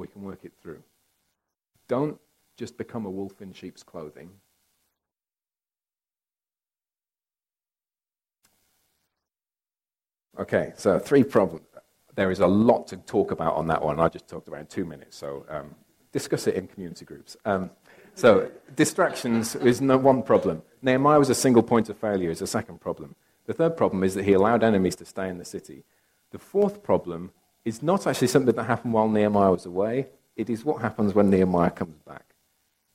We 0.00 0.08
can 0.08 0.22
work 0.22 0.40
it 0.44 0.52
through. 0.60 0.82
Don't 1.88 2.18
just 2.56 2.76
become 2.76 3.04
a 3.06 3.10
wolf 3.10 3.40
in 3.40 3.52
sheep's 3.52 3.82
clothing. 3.82 4.30
Okay, 10.38 10.72
so 10.76 10.98
three 10.98 11.22
problems. 11.22 11.64
There 12.16 12.30
is 12.30 12.40
a 12.40 12.46
lot 12.46 12.86
to 12.88 12.96
talk 12.96 13.30
about 13.30 13.54
on 13.54 13.66
that 13.68 13.82
one. 13.82 14.00
I 14.00 14.08
just 14.08 14.28
talked 14.28 14.48
about 14.48 14.60
in 14.60 14.66
two 14.66 14.84
minutes, 14.84 15.16
so 15.16 15.44
um, 15.48 15.74
discuss 16.12 16.46
it 16.46 16.54
in 16.54 16.66
community 16.66 17.04
groups. 17.04 17.36
Um, 17.44 17.70
so, 18.16 18.50
distractions 18.76 19.56
is 19.56 19.80
no 19.80 19.96
one 19.96 20.22
problem. 20.22 20.62
Nehemiah 20.82 21.18
was 21.18 21.30
a 21.30 21.34
single 21.34 21.62
point 21.62 21.88
of 21.88 21.98
failure, 21.98 22.30
is 22.30 22.42
a 22.42 22.46
second 22.46 22.80
problem. 22.80 23.16
The 23.46 23.52
third 23.52 23.76
problem 23.76 24.04
is 24.04 24.14
that 24.14 24.24
he 24.24 24.32
allowed 24.32 24.62
enemies 24.62 24.94
to 24.96 25.04
stay 25.04 25.28
in 25.28 25.38
the 25.38 25.44
city. 25.44 25.84
The 26.30 26.38
fourth 26.38 26.82
problem 26.82 27.32
is 27.64 27.82
not 27.82 28.06
actually 28.06 28.28
something 28.28 28.54
that 28.54 28.64
happened 28.64 28.92
while 28.92 29.08
Nehemiah 29.08 29.50
was 29.50 29.66
away. 29.66 30.08
It 30.36 30.50
is 30.50 30.64
what 30.64 30.82
happens 30.82 31.14
when 31.14 31.30
Nehemiah 31.30 31.70
comes 31.70 31.98
back. 32.06 32.34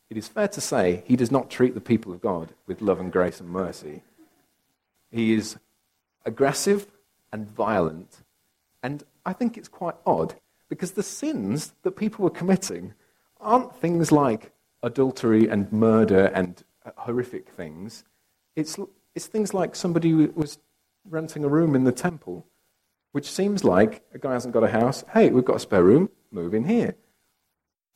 It 0.10 0.18
is 0.18 0.28
fair 0.28 0.48
to 0.50 0.62
say 0.62 1.04
he 1.06 1.16
does 1.16 1.32
not 1.32 1.50
treat 1.50 1.74
the 1.74 1.82
people 1.82 2.12
of 2.12 2.22
God 2.22 2.54
with 2.68 2.82
love 2.82 3.00
and 3.00 3.12
grace 3.12 3.40
and 3.40 3.50
mercy. 3.50 4.04
He 5.12 5.34
is 5.34 5.58
aggressive 6.26 6.88
and 7.32 7.50
violent. 7.50 8.24
And 8.82 9.04
I 9.26 9.34
think 9.34 9.58
it's 9.58 9.68
quite 9.68 9.96
odd 10.06 10.36
because 10.68 10.92
the 10.92 11.04
sins 11.04 11.74
that 11.84 11.92
people 11.92 12.24
were 12.24 12.30
committing 12.30 12.94
aren't 13.40 13.76
things 13.76 14.12
like 14.12 14.52
adultery 14.84 15.48
and 15.48 15.72
murder 15.72 16.26
and 16.34 16.64
horrific 16.98 17.50
things. 17.50 18.04
It's, 18.56 18.78
it's 19.16 19.28
things 19.28 19.54
like 19.54 19.76
somebody 19.76 20.14
was 20.14 20.60
renting 21.10 21.44
a 21.44 21.50
room 21.50 21.76
in 21.76 21.84
the 21.84 21.92
temple 21.92 22.46
which 23.12 23.30
seems 23.30 23.64
like 23.64 24.04
a 24.14 24.20
guy 24.20 24.34
hasn't 24.34 24.54
got 24.54 24.64
a 24.64 24.70
house. 24.70 25.04
Hey, 25.14 25.30
we've 25.30 25.46
got 25.46 25.56
a 25.56 25.60
spare 25.60 25.84
room, 25.84 26.10
move 26.32 26.54
in 26.54 26.66
here. 26.66 26.96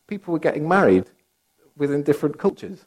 People 0.07 0.33
were 0.33 0.39
getting 0.39 0.67
married 0.67 1.09
within 1.77 2.03
different 2.03 2.37
cultures. 2.37 2.85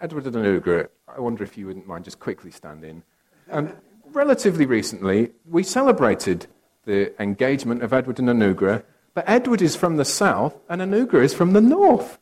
Edward 0.00 0.26
and 0.26 0.36
Anugrah, 0.36 0.88
I 1.08 1.20
wonder 1.20 1.42
if 1.42 1.58
you 1.58 1.66
wouldn't 1.66 1.86
mind 1.86 2.04
just 2.04 2.20
quickly 2.20 2.50
standing. 2.50 3.02
And 3.48 3.74
relatively 4.12 4.66
recently, 4.66 5.32
we 5.44 5.62
celebrated 5.62 6.46
the 6.84 7.20
engagement 7.20 7.82
of 7.82 7.92
Edward 7.92 8.18
and 8.18 8.28
Anugrah, 8.28 8.84
but 9.14 9.24
Edward 9.26 9.62
is 9.62 9.74
from 9.74 9.96
the 9.96 10.04
south 10.04 10.56
and 10.68 10.80
Anugrah 10.80 11.24
is 11.24 11.34
from 11.34 11.52
the 11.52 11.60
north. 11.60 12.18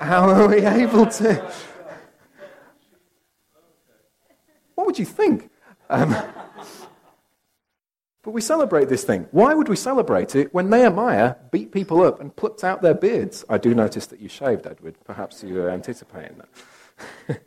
How 0.00 0.28
are 0.28 0.48
we 0.48 0.64
able 0.64 1.06
to? 1.06 1.52
What 4.74 4.86
would 4.86 4.98
you 4.98 5.04
think? 5.04 5.50
Um, 5.88 6.16
but 8.24 8.30
we 8.30 8.40
celebrate 8.40 8.88
this 8.88 9.04
thing. 9.04 9.28
Why 9.32 9.52
would 9.52 9.68
we 9.68 9.76
celebrate 9.76 10.34
it 10.34 10.52
when 10.54 10.70
Nehemiah 10.70 11.36
beat 11.52 11.72
people 11.72 12.02
up 12.02 12.20
and 12.20 12.34
plucked 12.34 12.64
out 12.64 12.80
their 12.80 12.94
beards? 12.94 13.44
I 13.50 13.58
do 13.58 13.74
notice 13.74 14.06
that 14.06 14.18
you 14.18 14.30
shaved, 14.30 14.66
Edward. 14.66 14.96
Perhaps 15.04 15.42
you 15.44 15.54
were 15.54 15.68
anticipating 15.68 16.40
that. 17.28 17.42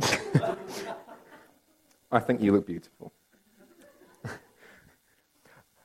I 2.10 2.18
think 2.18 2.40
you 2.40 2.50
look 2.50 2.66
beautiful. 2.66 3.12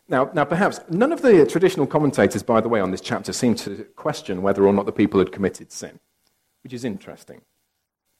now, 0.07 0.31
now, 0.33 0.43
perhaps 0.43 0.79
none 0.89 1.11
of 1.11 1.21
the 1.21 1.45
traditional 1.45 1.85
commentators, 1.85 2.41
by 2.41 2.59
the 2.59 2.69
way, 2.69 2.79
on 2.79 2.89
this 2.89 3.01
chapter 3.01 3.33
seem 3.33 3.53
to 3.55 3.85
question 3.95 4.41
whether 4.41 4.65
or 4.65 4.73
not 4.73 4.87
the 4.87 4.91
people 4.91 5.19
had 5.19 5.31
committed 5.31 5.71
sin, 5.71 5.99
which 6.63 6.73
is 6.73 6.83
interesting 6.83 7.41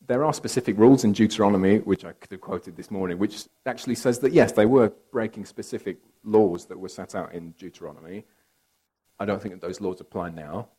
there 0.08 0.24
are 0.24 0.34
specific 0.34 0.78
rules 0.78 1.04
in 1.04 1.14
Deuteronomy, 1.14 1.78
which 1.80 2.06
I 2.06 2.14
could 2.14 2.32
have 2.32 2.42
quoted 2.42 2.76
this 2.76 2.92
morning, 2.92 3.18
which 3.18 3.46
actually 3.66 3.96
says 3.96 4.20
that 4.20 4.34
yes, 4.34 4.52
they 4.52 4.66
were 4.66 4.92
breaking 5.12 5.46
specific 5.46 5.98
laws 6.24 6.66
that 6.66 6.80
were 6.80 6.90
set 6.90 7.16
out 7.16 7.34
in 7.34 7.52
Deuteronomy. 7.52 8.26
I 9.20 9.26
don't 9.26 9.42
think 9.42 9.54
that 9.54 9.62
those 9.62 9.82
laws 9.82 10.02
apply 10.02 10.32
now. 10.32 10.70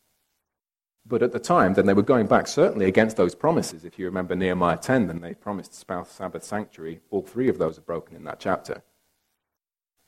But 1.05 1.23
at 1.23 1.33
the 1.33 1.39
time, 1.39 1.73
then 1.73 1.85
they 1.85 1.93
were 1.93 2.01
going 2.01 2.27
back 2.27 2.47
certainly 2.47 2.85
against 2.85 3.17
those 3.17 3.35
promises. 3.35 3.83
If 3.83 3.99
you 3.99 4.05
remember 4.05 4.35
Nehemiah 4.35 4.77
10, 4.77 5.07
then 5.07 5.21
they 5.21 5.33
promised 5.33 5.73
to 5.73 6.05
Sabbath 6.05 6.43
sanctuary. 6.43 7.01
All 7.09 7.21
three 7.21 7.49
of 7.49 7.57
those 7.57 7.77
are 7.77 7.81
broken 7.81 8.15
in 8.15 8.23
that 8.23 8.39
chapter. 8.39 8.83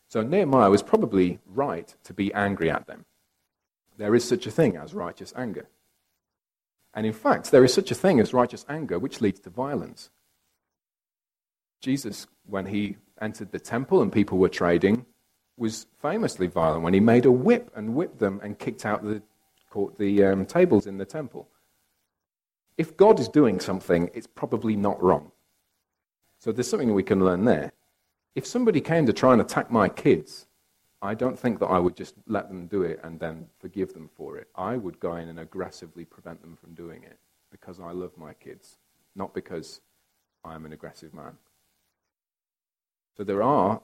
So 0.08 0.22
Nehemiah 0.22 0.70
was 0.70 0.84
probably 0.84 1.40
right 1.46 1.94
to 2.04 2.14
be 2.14 2.34
angry 2.34 2.70
at 2.70 2.88
them. 2.88 3.06
There 3.98 4.16
is 4.16 4.28
such 4.28 4.46
a 4.46 4.52
thing 4.52 4.78
as 4.78 4.94
righteous 4.94 5.34
anger. 5.36 5.68
And 6.96 7.06
in 7.06 7.14
fact, 7.14 7.52
there 7.52 7.66
is 7.66 7.74
such 7.74 7.92
a 7.92 7.96
thing 7.96 8.20
as 8.22 8.34
righteous 8.34 8.66
anger 8.70 8.98
which 8.98 9.20
leads 9.20 9.42
to 9.42 9.50
violence. 9.50 10.10
Jesus, 11.82 12.26
when 12.48 12.68
he 12.68 12.96
entered 13.22 13.52
the 13.52 13.60
temple 13.60 14.02
and 14.02 14.12
people 14.12 14.38
were 14.38 14.50
trading, 14.50 15.06
was 15.58 15.88
famously 16.02 16.48
violent 16.48 16.84
when 16.84 16.94
he 16.94 17.00
made 17.00 17.26
a 17.26 17.32
whip 17.32 17.70
and 17.76 17.96
whipped 17.96 18.20
them 18.20 18.40
and 18.42 18.58
kicked 18.58 18.86
out 18.86 19.04
the, 19.04 19.22
the 19.98 20.24
um, 20.24 20.46
tables 20.46 20.88
in 20.88 20.98
the 20.98 21.06
temple. 21.06 21.50
If 22.78 22.98
God 22.98 23.20
is 23.20 23.28
doing 23.28 23.60
something, 23.60 24.10
it's 24.14 24.28
probably 24.28 24.76
not 24.76 25.02
wrong. 25.02 25.32
So 26.40 26.52
there's 26.52 26.68
something 26.68 26.94
we 26.94 27.04
can 27.04 27.24
learn 27.24 27.46
there. 27.46 27.72
If 28.36 28.46
somebody 28.46 28.82
came 28.82 29.06
to 29.06 29.14
try 29.14 29.32
and 29.32 29.42
attack 29.42 29.72
my 29.72 29.88
kids, 29.88 30.46
I 31.02 31.14
don't 31.14 31.38
think 31.38 31.60
that 31.60 31.68
I 31.68 31.80
would 31.80 31.96
just 31.96 32.16
let 32.28 32.48
them 32.48 32.68
do 32.68 32.84
it 32.84 33.00
and 33.04 33.20
then 33.20 33.48
forgive 33.60 33.94
them 33.94 34.10
for 34.16 34.38
it. 34.38 34.48
I 34.56 34.78
would 34.78 35.00
go 35.00 35.16
in 35.18 35.28
and 35.30 35.40
aggressively 35.40 36.06
prevent 36.06 36.42
them 36.42 36.56
from 36.56 36.74
doing 36.74 37.04
it 37.04 37.20
because 37.52 37.80
I 37.80 37.92
love 37.92 38.18
my 38.18 38.34
kids, 38.34 38.78
not 39.16 39.34
because 39.34 39.82
I'm 40.44 40.66
an 40.66 40.74
aggressive 40.74 41.14
man. 41.14 41.38
So 43.18 43.24
there 43.24 43.44
are, 43.44 43.82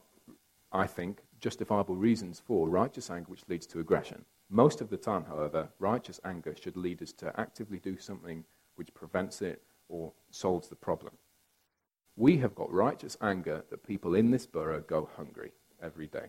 I 0.71 0.87
think, 0.87 1.19
justifiable 1.39 1.95
reasons 1.95 2.41
for 2.45 2.69
righteous 2.69 3.09
anger 3.09 3.29
which 3.29 3.47
leads 3.47 3.65
to 3.67 3.79
aggression. 3.79 4.25
Most 4.49 4.81
of 4.81 4.89
the 4.89 4.97
time, 4.97 5.25
however, 5.25 5.69
righteous 5.79 6.19
anger 6.25 6.55
should 6.55 6.75
lead 6.75 7.01
us 7.01 7.13
to 7.13 7.39
actively 7.39 7.79
do 7.79 7.97
something 7.97 8.43
which 8.75 8.93
prevents 8.93 9.41
it 9.41 9.61
or 9.87 10.11
solves 10.29 10.67
the 10.67 10.75
problem. 10.75 11.13
We 12.15 12.37
have 12.37 12.55
got 12.55 12.71
righteous 12.71 13.17
anger 13.21 13.63
that 13.69 13.87
people 13.87 14.15
in 14.15 14.31
this 14.31 14.45
borough 14.45 14.81
go 14.81 15.09
hungry 15.15 15.51
every 15.81 16.07
day. 16.07 16.27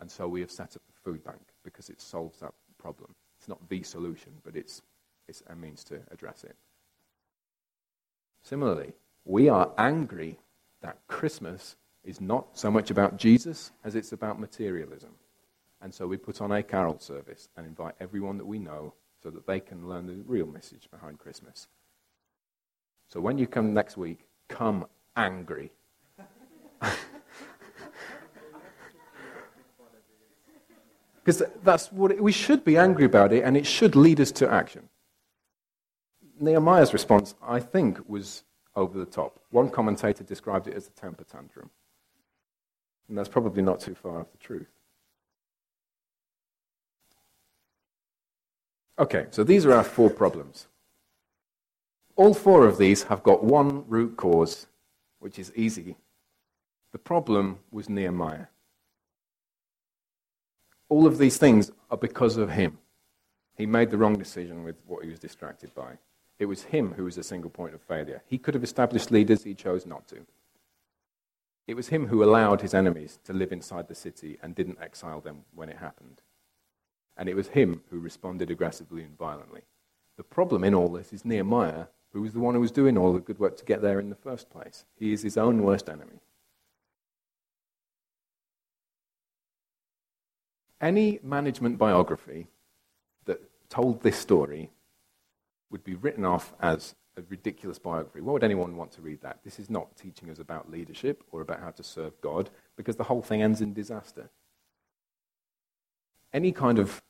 And 0.00 0.10
so 0.10 0.26
we 0.26 0.40
have 0.40 0.50
set 0.50 0.76
up 0.76 0.82
the 0.86 1.10
food 1.10 1.22
bank 1.24 1.40
because 1.64 1.90
it 1.90 2.00
solves 2.00 2.40
that 2.40 2.52
problem. 2.78 3.14
It's 3.38 3.48
not 3.48 3.68
the 3.68 3.82
solution, 3.82 4.32
but 4.44 4.56
it's, 4.56 4.82
it's 5.28 5.42
a 5.48 5.54
means 5.54 5.84
to 5.84 6.00
address 6.10 6.44
it. 6.44 6.56
Similarly, 8.42 8.94
we 9.24 9.48
are 9.48 9.70
angry 9.78 10.38
that 10.80 10.98
Christmas 11.06 11.76
is 12.04 12.20
not 12.20 12.46
so 12.58 12.70
much 12.70 12.90
about 12.90 13.18
Jesus 13.18 13.72
as 13.84 13.94
it's 13.94 14.12
about 14.12 14.40
materialism. 14.40 15.10
And 15.82 15.92
so 15.92 16.06
we 16.06 16.16
put 16.16 16.40
on 16.40 16.52
a 16.52 16.62
carol 16.62 16.98
service 16.98 17.48
and 17.56 17.66
invite 17.66 17.94
everyone 18.00 18.38
that 18.38 18.46
we 18.46 18.58
know 18.58 18.94
so 19.22 19.30
that 19.30 19.46
they 19.46 19.60
can 19.60 19.88
learn 19.88 20.06
the 20.06 20.22
real 20.26 20.46
message 20.46 20.88
behind 20.90 21.18
Christmas. 21.18 21.68
So 23.08 23.20
when 23.20 23.38
you 23.38 23.46
come 23.46 23.74
next 23.74 23.96
week, 23.96 24.26
come 24.48 24.86
angry. 25.16 25.72
Because 31.30 31.48
that's 31.62 31.92
what 31.92 32.10
it, 32.10 32.20
we 32.20 32.32
should 32.32 32.64
be 32.64 32.76
angry 32.76 33.04
about 33.04 33.32
it, 33.32 33.44
and 33.44 33.56
it 33.56 33.64
should 33.64 33.94
lead 33.94 34.20
us 34.20 34.32
to 34.32 34.50
action. 34.50 34.88
Nehemiah's 36.40 36.92
response, 36.92 37.36
I 37.40 37.60
think, 37.60 38.00
was 38.08 38.42
over 38.74 38.98
the 38.98 39.04
top. 39.04 39.38
One 39.50 39.70
commentator 39.70 40.24
described 40.24 40.66
it 40.66 40.74
as 40.74 40.88
a 40.88 40.90
temper 40.90 41.22
tantrum. 41.22 41.70
And 43.08 43.16
that's 43.16 43.28
probably 43.28 43.62
not 43.62 43.78
too 43.78 43.94
far 43.94 44.18
off 44.18 44.32
the 44.32 44.38
truth. 44.38 44.66
Okay, 48.98 49.26
so 49.30 49.44
these 49.44 49.64
are 49.64 49.72
our 49.72 49.84
four 49.84 50.10
problems. 50.10 50.66
All 52.16 52.34
four 52.34 52.66
of 52.66 52.76
these 52.76 53.04
have 53.04 53.22
got 53.22 53.44
one 53.44 53.84
root 53.86 54.16
cause, 54.16 54.66
which 55.20 55.38
is 55.38 55.52
easy. 55.54 55.94
The 56.90 56.98
problem 56.98 57.60
was 57.70 57.88
Nehemiah. 57.88 58.46
All 60.90 61.06
of 61.06 61.16
these 61.16 61.38
things 61.38 61.70
are 61.90 61.96
because 61.96 62.36
of 62.36 62.50
him. 62.50 62.78
He 63.56 63.64
made 63.64 63.90
the 63.90 63.96
wrong 63.96 64.18
decision 64.18 64.64
with 64.64 64.76
what 64.86 65.04
he 65.04 65.10
was 65.10 65.18
distracted 65.18 65.74
by. 65.74 65.98
It 66.38 66.46
was 66.46 66.64
him 66.64 66.92
who 66.92 67.04
was 67.04 67.16
the 67.16 67.22
single 67.22 67.50
point 67.50 67.74
of 67.74 67.80
failure. 67.80 68.22
He 68.26 68.38
could 68.38 68.54
have 68.54 68.64
established 68.64 69.10
leaders, 69.10 69.44
he 69.44 69.54
chose 69.54 69.86
not 69.86 70.08
to. 70.08 70.26
It 71.68 71.74
was 71.74 71.88
him 71.88 72.08
who 72.08 72.24
allowed 72.24 72.62
his 72.62 72.74
enemies 72.74 73.20
to 73.24 73.32
live 73.32 73.52
inside 73.52 73.86
the 73.86 73.94
city 73.94 74.38
and 74.42 74.54
didn't 74.54 74.80
exile 74.82 75.20
them 75.20 75.44
when 75.54 75.68
it 75.68 75.76
happened. 75.76 76.22
And 77.16 77.28
it 77.28 77.36
was 77.36 77.48
him 77.48 77.82
who 77.90 78.00
responded 78.00 78.50
aggressively 78.50 79.02
and 79.02 79.16
violently. 79.16 79.60
The 80.16 80.24
problem 80.24 80.64
in 80.64 80.74
all 80.74 80.88
this 80.88 81.12
is 81.12 81.24
Nehemiah, 81.24 81.86
who 82.12 82.22
was 82.22 82.32
the 82.32 82.40
one 82.40 82.54
who 82.54 82.60
was 82.60 82.72
doing 82.72 82.98
all 82.98 83.12
the 83.12 83.20
good 83.20 83.38
work 83.38 83.56
to 83.58 83.64
get 83.64 83.82
there 83.82 84.00
in 84.00 84.10
the 84.10 84.16
first 84.16 84.50
place. 84.50 84.84
He 84.96 85.12
is 85.12 85.22
his 85.22 85.36
own 85.36 85.62
worst 85.62 85.88
enemy. 85.88 86.20
Any 90.80 91.20
management 91.22 91.78
biography 91.78 92.46
that 93.26 93.40
told 93.68 94.02
this 94.02 94.16
story 94.16 94.70
would 95.70 95.84
be 95.84 95.94
written 95.94 96.24
off 96.24 96.54
as 96.60 96.94
a 97.16 97.22
ridiculous 97.28 97.78
biography. 97.78 98.20
Why 98.20 98.32
would 98.32 98.44
anyone 98.44 98.76
want 98.76 98.92
to 98.92 99.02
read 99.02 99.20
that? 99.22 99.40
This 99.44 99.58
is 99.58 99.68
not 99.68 99.96
teaching 99.96 100.30
us 100.30 100.38
about 100.38 100.70
leadership 100.70 101.22
or 101.32 101.42
about 101.42 101.60
how 101.60 101.70
to 101.70 101.82
serve 101.82 102.20
God, 102.20 102.50
because 102.76 102.96
the 102.96 103.04
whole 103.04 103.22
thing 103.22 103.42
ends 103.42 103.60
in 103.60 103.74
disaster. 103.74 104.30
Any 106.32 106.52
kind 106.52 106.78
of 106.78 107.02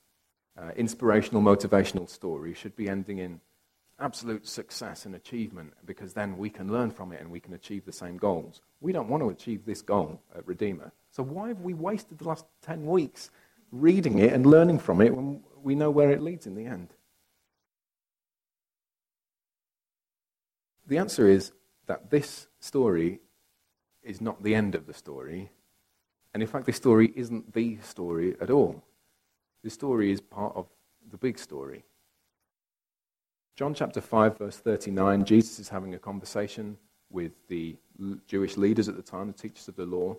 uh, 0.59 0.71
inspirational, 0.77 1.43
motivational 1.43 2.09
story 2.09 2.55
should 2.55 2.75
be 2.75 2.89
ending 2.89 3.19
in 3.19 3.41
absolute 3.99 4.49
success 4.49 5.05
and 5.05 5.15
achievement, 5.15 5.75
because 5.85 6.15
then 6.15 6.39
we 6.39 6.49
can 6.49 6.73
learn 6.73 6.91
from 6.91 7.13
it 7.13 7.21
and 7.21 7.31
we 7.31 7.41
can 7.41 7.53
achieve 7.53 7.85
the 7.85 7.93
same 7.93 8.17
goals. 8.17 8.63
We 8.81 8.93
don't 8.93 9.09
want 9.09 9.23
to 9.23 9.29
achieve 9.29 9.67
this 9.67 9.83
goal 9.83 10.23
at 10.35 10.47
Redeemer. 10.47 10.93
So 11.11 11.23
why 11.23 11.49
have 11.49 11.61
we 11.61 11.75
wasted 11.75 12.19
the 12.19 12.29
last 12.29 12.47
10 12.63 12.87
weeks 12.87 13.31
reading 13.73 14.19
it 14.19 14.33
and 14.33 14.47
learning 14.47 14.79
from 14.79 15.01
it 15.01 15.15
when 15.15 15.43
we 15.63 15.75
know 15.75 15.91
where 15.91 16.11
it 16.11 16.23
leads 16.23 16.47
in 16.47 16.55
the 16.55 16.67
end? 16.67 16.95
The 20.87 20.99
answer 20.99 21.29
is 21.29 21.53
that 21.87 22.11
this 22.11 22.49
story 22.59 23.21
is 24.03 24.21
not 24.21 24.43
the 24.43 24.55
end 24.55 24.75
of 24.75 24.87
the 24.87 24.95
story. 24.95 25.51
And 26.35 26.43
in 26.43 26.49
fact, 26.49 26.67
this 26.67 26.77
story 26.77 27.13
isn't 27.15 27.53
the 27.53 27.79
story 27.83 28.37
at 28.41 28.51
all. 28.51 28.83
This 29.63 29.75
story 29.75 30.11
is 30.11 30.21
part 30.21 30.55
of 30.57 30.67
the 31.11 31.17
big 31.17 31.39
story. 31.39 31.85
John 33.57 33.75
chapter 33.75 34.01
5, 34.01 34.39
verse 34.39 34.57
39, 34.57 35.25
Jesus 35.25 35.59
is 35.59 35.69
having 35.69 35.95
a 35.95 35.99
conversation 35.99 36.79
with 37.11 37.33
the 37.49 37.77
Jewish 38.27 38.57
leaders 38.57 38.89
at 38.89 38.97
the 38.97 39.03
time, 39.03 39.27
the 39.27 39.33
teachers 39.33 39.69
of 39.69 39.77
the 39.77 39.85
law, 39.85 40.17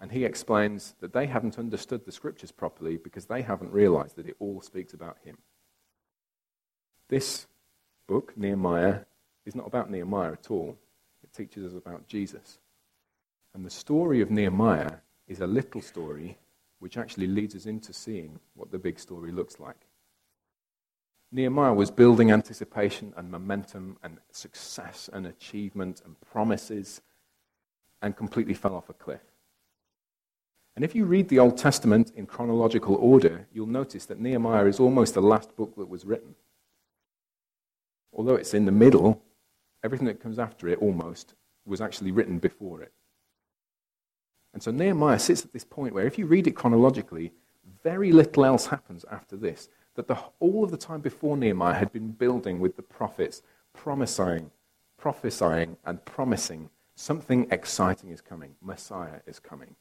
and 0.00 0.10
he 0.10 0.24
explains 0.24 0.94
that 1.00 1.12
they 1.12 1.26
haven't 1.26 1.58
understood 1.58 2.04
the 2.04 2.12
scriptures 2.12 2.50
properly 2.50 2.96
because 2.96 3.26
they 3.26 3.42
haven't 3.42 3.72
realized 3.72 4.16
that 4.16 4.26
it 4.26 4.36
all 4.38 4.62
speaks 4.62 4.94
about 4.94 5.18
him. 5.22 5.36
This 7.08 7.46
book, 8.08 8.32
Nehemiah, 8.36 9.00
is 9.44 9.54
not 9.54 9.66
about 9.66 9.90
Nehemiah 9.90 10.32
at 10.32 10.50
all. 10.50 10.78
It 11.22 11.32
teaches 11.34 11.64
us 11.66 11.76
about 11.76 12.06
Jesus. 12.06 12.58
And 13.54 13.64
the 13.64 13.70
story 13.70 14.20
of 14.22 14.30
Nehemiah 14.30 14.92
is 15.28 15.40
a 15.40 15.46
little 15.46 15.82
story 15.82 16.38
which 16.78 16.96
actually 16.96 17.26
leads 17.26 17.54
us 17.54 17.66
into 17.66 17.92
seeing 17.92 18.40
what 18.54 18.70
the 18.70 18.78
big 18.78 18.98
story 18.98 19.32
looks 19.32 19.60
like. 19.60 19.86
Nehemiah 21.30 21.74
was 21.74 21.90
building 21.90 22.32
anticipation 22.32 23.12
and 23.16 23.30
momentum 23.30 23.98
and 24.02 24.18
success 24.32 25.10
and 25.12 25.26
achievement 25.26 26.00
and 26.04 26.18
promises 26.20 27.02
and 28.02 28.16
completely 28.16 28.54
fell 28.54 28.74
off 28.74 28.88
a 28.88 28.94
cliff. 28.94 29.20
And 30.76 30.84
if 30.84 30.94
you 30.94 31.04
read 31.04 31.28
the 31.28 31.38
Old 31.38 31.58
Testament 31.58 32.12
in 32.14 32.26
chronological 32.26 32.94
order, 32.94 33.46
you'll 33.52 33.66
notice 33.66 34.06
that 34.06 34.20
Nehemiah 34.20 34.66
is 34.66 34.80
almost 34.80 35.14
the 35.14 35.22
last 35.22 35.56
book 35.56 35.74
that 35.76 35.88
was 35.88 36.04
written. 36.04 36.34
Although 38.12 38.36
it's 38.36 38.54
in 38.54 38.64
the 38.64 38.72
middle, 38.72 39.22
everything 39.82 40.06
that 40.06 40.22
comes 40.22 40.38
after 40.38 40.68
it 40.68 40.78
almost 40.78 41.34
was 41.66 41.80
actually 41.80 42.12
written 42.12 42.38
before 42.38 42.82
it. 42.82 42.92
And 44.52 44.62
so 44.62 44.70
Nehemiah 44.70 45.18
sits 45.18 45.44
at 45.44 45.52
this 45.52 45.64
point 45.64 45.94
where, 45.94 46.06
if 46.06 46.18
you 46.18 46.26
read 46.26 46.46
it 46.46 46.56
chronologically, 46.56 47.32
very 47.82 48.12
little 48.12 48.44
else 48.44 48.66
happens 48.66 49.04
after 49.10 49.36
this. 49.36 49.68
That 49.94 50.06
the, 50.08 50.18
all 50.38 50.64
of 50.64 50.70
the 50.70 50.76
time 50.76 51.00
before 51.00 51.36
Nehemiah 51.36 51.74
had 51.74 51.92
been 51.92 52.12
building 52.12 52.60
with 52.60 52.76
the 52.76 52.82
prophets, 52.82 53.42
prophesying, 53.74 54.50
prophesying, 54.96 55.76
and 55.84 56.04
promising 56.04 56.70
something 56.94 57.48
exciting 57.50 58.10
is 58.10 58.20
coming. 58.20 58.54
Messiah 58.62 59.20
is 59.26 59.38
coming. 59.38 59.76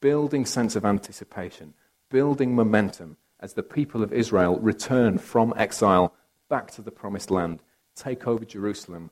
Building 0.00 0.44
sense 0.44 0.76
of 0.76 0.84
anticipation, 0.84 1.74
building 2.10 2.54
momentum 2.54 3.16
as 3.40 3.54
the 3.54 3.62
people 3.62 4.02
of 4.02 4.12
Israel 4.12 4.58
return 4.58 5.18
from 5.18 5.54
exile 5.56 6.14
back 6.48 6.70
to 6.72 6.82
the 6.82 6.90
promised 6.90 7.30
land 7.30 7.60
take 7.96 8.26
over 8.26 8.44
Jerusalem, 8.44 9.10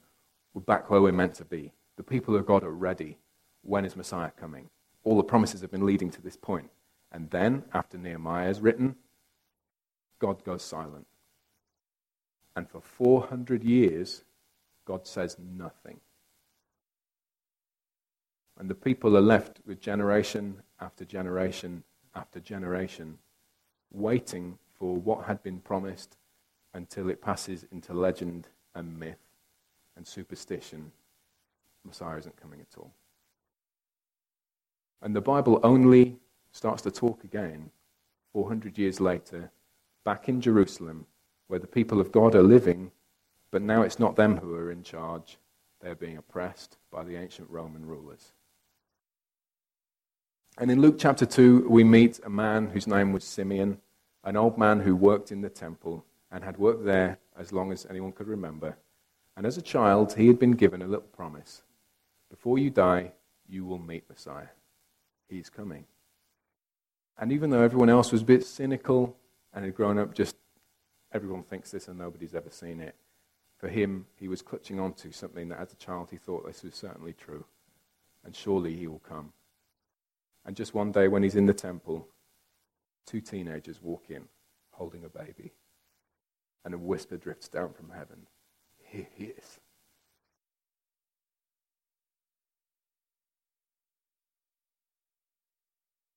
we're 0.52 0.60
back 0.60 0.90
where 0.90 1.00
we're 1.00 1.12
meant 1.12 1.34
to 1.36 1.44
be. 1.44 1.72
The 1.96 2.02
people 2.02 2.36
of 2.36 2.46
God 2.46 2.62
are 2.62 2.70
ready. 2.70 3.18
When 3.62 3.84
is 3.84 3.96
Messiah 3.96 4.30
coming? 4.38 4.68
All 5.02 5.16
the 5.16 5.24
promises 5.24 5.62
have 5.62 5.70
been 5.70 5.86
leading 5.86 6.10
to 6.10 6.22
this 6.22 6.36
point. 6.36 6.70
And 7.10 7.30
then, 7.30 7.64
after 7.72 7.96
Nehemiah 7.96 8.50
is 8.50 8.60
written, 8.60 8.96
God 10.18 10.44
goes 10.44 10.62
silent. 10.62 11.06
And 12.56 12.68
for 12.68 12.80
400 12.80 13.64
years, 13.64 14.22
God 14.84 15.06
says 15.06 15.36
nothing. 15.38 16.00
And 18.58 18.68
the 18.68 18.74
people 18.74 19.16
are 19.16 19.22
left 19.22 19.60
with 19.66 19.80
generation 19.80 20.62
after 20.80 21.04
generation 21.04 21.84
after 22.14 22.40
generation, 22.40 23.18
waiting 23.92 24.58
for 24.78 24.96
what 24.96 25.24
had 25.24 25.42
been 25.42 25.58
promised 25.58 26.16
until 26.72 27.08
it 27.10 27.22
passes 27.22 27.64
into 27.72 27.92
legend 27.92 28.48
and 28.74 28.98
myth 28.98 29.18
and 29.96 30.06
superstition 30.06 30.92
Messiah 31.84 32.16
isn't 32.16 32.40
coming 32.40 32.60
at 32.60 32.78
all. 32.78 32.92
And 35.02 35.14
the 35.14 35.20
Bible 35.20 35.60
only 35.62 36.16
starts 36.52 36.82
to 36.82 36.90
talk 36.90 37.24
again 37.24 37.70
400 38.32 38.78
years 38.78 39.00
later, 39.00 39.50
back 40.02 40.28
in 40.28 40.40
Jerusalem, 40.40 41.06
where 41.48 41.58
the 41.60 41.66
people 41.66 42.00
of 42.00 42.10
God 42.10 42.34
are 42.34 42.42
living, 42.42 42.90
but 43.50 43.62
now 43.62 43.82
it's 43.82 43.98
not 43.98 44.16
them 44.16 44.38
who 44.38 44.54
are 44.54 44.72
in 44.72 44.82
charge. 44.82 45.36
They're 45.80 45.94
being 45.94 46.16
oppressed 46.16 46.78
by 46.90 47.04
the 47.04 47.16
ancient 47.16 47.50
Roman 47.50 47.84
rulers. 47.84 48.32
And 50.56 50.70
in 50.70 50.80
Luke 50.80 50.96
chapter 50.98 51.26
2, 51.26 51.68
we 51.68 51.82
meet 51.82 52.20
a 52.24 52.30
man 52.30 52.68
whose 52.68 52.86
name 52.86 53.12
was 53.12 53.24
Simeon, 53.24 53.78
an 54.22 54.36
old 54.36 54.56
man 54.56 54.80
who 54.80 54.94
worked 54.94 55.32
in 55.32 55.40
the 55.40 55.48
temple 55.50 56.04
and 56.30 56.44
had 56.44 56.58
worked 56.58 56.84
there 56.84 57.18
as 57.36 57.52
long 57.52 57.72
as 57.72 57.86
anyone 57.90 58.12
could 58.12 58.28
remember. 58.28 58.76
And 59.36 59.46
as 59.46 59.58
a 59.58 59.62
child, 59.62 60.14
he 60.14 60.28
had 60.28 60.38
been 60.38 60.52
given 60.52 60.80
a 60.80 60.86
little 60.86 61.08
promise 61.08 61.62
Before 62.30 62.56
you 62.58 62.70
die, 62.70 63.12
you 63.48 63.64
will 63.64 63.78
meet 63.78 64.08
Messiah. 64.08 64.48
He's 65.28 65.50
coming. 65.50 65.86
And 67.18 67.32
even 67.32 67.50
though 67.50 67.62
everyone 67.62 67.90
else 67.90 68.12
was 68.12 68.22
a 68.22 68.24
bit 68.24 68.46
cynical 68.46 69.16
and 69.52 69.64
had 69.64 69.74
grown 69.74 69.98
up 69.98 70.14
just, 70.14 70.36
everyone 71.12 71.42
thinks 71.42 71.72
this 71.72 71.88
and 71.88 71.98
nobody's 71.98 72.34
ever 72.34 72.50
seen 72.50 72.80
it, 72.80 72.94
for 73.58 73.68
him, 73.68 74.06
he 74.14 74.28
was 74.28 74.42
clutching 74.42 74.78
onto 74.78 75.10
something 75.10 75.48
that 75.48 75.60
as 75.60 75.72
a 75.72 75.76
child 75.76 76.08
he 76.10 76.16
thought 76.16 76.46
this 76.46 76.62
was 76.62 76.74
certainly 76.74 77.12
true. 77.12 77.44
And 78.24 78.36
surely 78.36 78.76
he 78.76 78.86
will 78.86 79.00
come. 79.00 79.32
And 80.46 80.56
just 80.56 80.74
one 80.74 80.92
day 80.92 81.08
when 81.08 81.22
he's 81.22 81.36
in 81.36 81.46
the 81.46 81.54
temple, 81.54 82.08
two 83.06 83.20
teenagers 83.20 83.80
walk 83.80 84.04
in 84.10 84.24
holding 84.72 85.04
a 85.04 85.08
baby. 85.08 85.52
And 86.64 86.74
a 86.74 86.78
whisper 86.78 87.16
drifts 87.16 87.48
down 87.48 87.72
from 87.74 87.90
heaven 87.90 88.26
Here 88.82 89.06
he 89.14 89.24
is. 89.24 89.60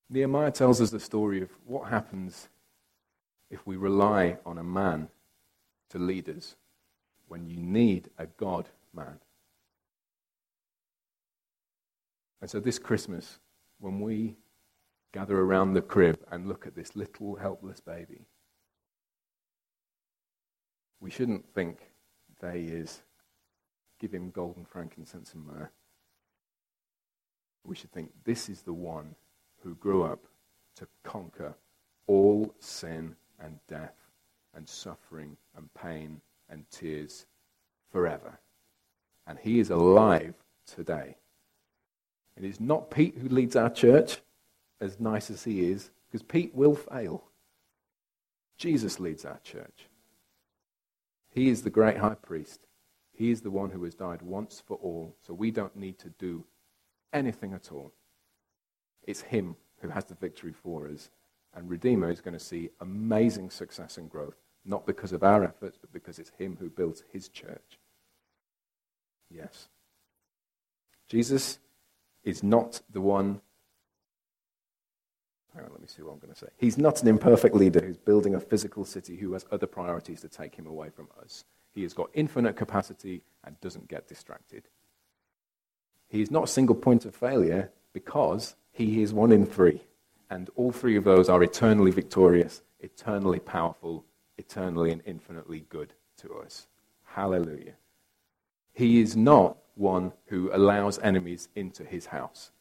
Nehemiah 0.09 0.51
tells 0.51 0.79
us 0.79 0.89
the 0.89 0.99
story 0.99 1.41
of 1.41 1.49
what 1.65 1.89
happens 1.89 2.47
if 3.49 3.65
we 3.67 3.75
rely 3.75 4.37
on 4.45 4.57
a 4.57 4.63
man 4.63 5.09
to 5.89 5.99
lead 5.99 6.29
us 6.29 6.55
when 7.27 7.45
you 7.45 7.57
need 7.57 8.09
a 8.17 8.25
God 8.25 8.69
man. 8.93 9.19
And 12.39 12.49
so 12.49 12.59
this 12.59 12.79
Christmas, 12.79 13.39
when 13.79 13.99
we 13.99 14.35
gather 15.13 15.39
around 15.39 15.73
the 15.73 15.81
crib 15.81 16.19
and 16.31 16.47
look 16.47 16.65
at 16.65 16.75
this 16.75 16.95
little 16.95 17.35
helpless 17.35 17.79
baby, 17.79 18.25
we 20.99 21.09
shouldn't 21.09 21.47
think 21.53 21.91
they 22.39 22.61
is 22.61 23.01
give 23.99 24.11
him 24.11 24.29
golden 24.31 24.65
frankincense 24.65 25.33
and 25.33 25.45
myrrh. 25.45 25.71
We 27.63 27.75
should 27.75 27.91
think 27.91 28.11
this 28.23 28.49
is 28.49 28.61
the 28.61 28.73
one 28.73 29.15
who 29.63 29.75
grew 29.75 30.03
up 30.03 30.19
to 30.75 30.87
conquer 31.03 31.55
all 32.07 32.53
sin 32.59 33.15
and 33.39 33.59
death 33.67 33.95
and 34.55 34.67
suffering 34.67 35.37
and 35.55 35.73
pain 35.73 36.21
and 36.49 36.69
tears 36.71 37.25
forever. 37.91 38.39
And 39.25 39.37
he 39.37 39.59
is 39.59 39.69
alive 39.69 40.35
today. 40.65 41.17
It 42.37 42.43
is 42.43 42.59
not 42.59 42.91
Pete 42.91 43.17
who 43.17 43.29
leads 43.29 43.55
our 43.55 43.69
church, 43.69 44.17
as 44.79 44.99
nice 44.99 45.31
as 45.31 45.43
he 45.43 45.71
is, 45.71 45.89
because 46.07 46.21
Pete 46.21 46.53
will 46.53 46.75
fail. 46.75 47.23
Jesus 48.57 48.99
leads 48.99 49.25
our 49.25 49.39
church. 49.43 49.87
He 51.29 51.49
is 51.49 51.63
the 51.63 51.69
great 51.69 51.97
high 51.97 52.15
priest. 52.15 52.61
He 53.11 53.31
is 53.31 53.41
the 53.41 53.51
one 53.51 53.71
who 53.71 53.83
has 53.83 53.95
died 53.95 54.21
once 54.21 54.61
for 54.65 54.77
all, 54.77 55.15
so 55.25 55.33
we 55.33 55.49
don't 55.49 55.75
need 55.75 55.97
to 55.99 56.09
do 56.09 56.45
anything 57.11 57.53
at 57.53 57.71
all. 57.71 57.91
It's 59.03 59.21
Him 59.21 59.55
who 59.81 59.89
has 59.89 60.05
the 60.05 60.15
victory 60.15 60.53
for 60.53 60.87
us. 60.87 61.09
And 61.55 61.69
Redeemer 61.69 62.11
is 62.11 62.21
going 62.21 62.37
to 62.37 62.43
see 62.43 62.69
amazing 62.81 63.49
success 63.49 63.97
and 63.97 64.09
growth, 64.09 64.35
not 64.63 64.85
because 64.85 65.11
of 65.11 65.23
our 65.23 65.43
efforts, 65.43 65.77
but 65.79 65.91
because 65.91 66.19
it's 66.19 66.31
Him 66.37 66.57
who 66.59 66.69
built 66.69 67.03
His 67.11 67.29
church. 67.29 67.79
Yes. 69.31 69.67
Jesus 71.07 71.57
is 72.27 72.43
not 72.43 72.81
the 72.91 73.01
one. 73.01 73.39
On, 75.55 75.63
let 75.71 75.81
me 75.81 75.87
see 75.87 76.03
what 76.03 76.11
I'm 76.11 76.19
going 76.19 76.33
to 76.33 76.39
say. 76.39 76.47
He's 76.57 76.77
not 76.77 77.01
an 77.01 77.07
imperfect 77.07 77.55
leader 77.55 77.83
who's 77.83 77.97
building 77.97 78.35
a 78.35 78.39
physical 78.39 78.85
city 78.85 79.15
who 79.15 79.33
has 79.33 79.45
other 79.51 79.65
priorities 79.65 80.21
to 80.21 80.27
take 80.27 80.53
him 80.53 80.67
away 80.67 80.89
from 80.89 81.07
us. 81.23 81.45
He 81.73 81.81
has 81.83 81.93
got 81.93 82.11
infinite 82.13 82.55
capacity 82.55 83.23
and 83.43 83.59
doesn't 83.59 83.87
get 83.87 84.07
distracted. 84.07 84.67
He 86.09 86.21
is 86.21 86.29
not 86.29 86.43
a 86.43 86.47
single 86.47 86.75
point 86.75 87.05
of 87.05 87.15
failure 87.15 87.71
because 87.93 88.55
he 88.71 89.01
is 89.01 89.13
one 89.13 89.31
in 89.31 89.45
three. 89.45 89.81
And 90.29 90.49
all 90.55 90.71
three 90.71 90.97
of 90.97 91.05
those 91.05 91.29
are 91.29 91.41
eternally 91.41 91.91
victorious, 91.91 92.61
eternally 92.81 93.39
powerful, 93.39 94.05
eternally 94.37 94.91
and 94.91 95.01
infinitely 95.05 95.65
good 95.69 95.93
to 96.17 96.35
us. 96.35 96.67
Hallelujah. 97.05 97.73
He 98.73 98.99
is 99.01 99.15
not 99.15 99.57
one 99.77 100.13
who 100.27 100.49
allows 100.53 100.99
enemies 100.99 101.49
into 101.55 101.83
his 101.83 102.07
house. 102.07 102.51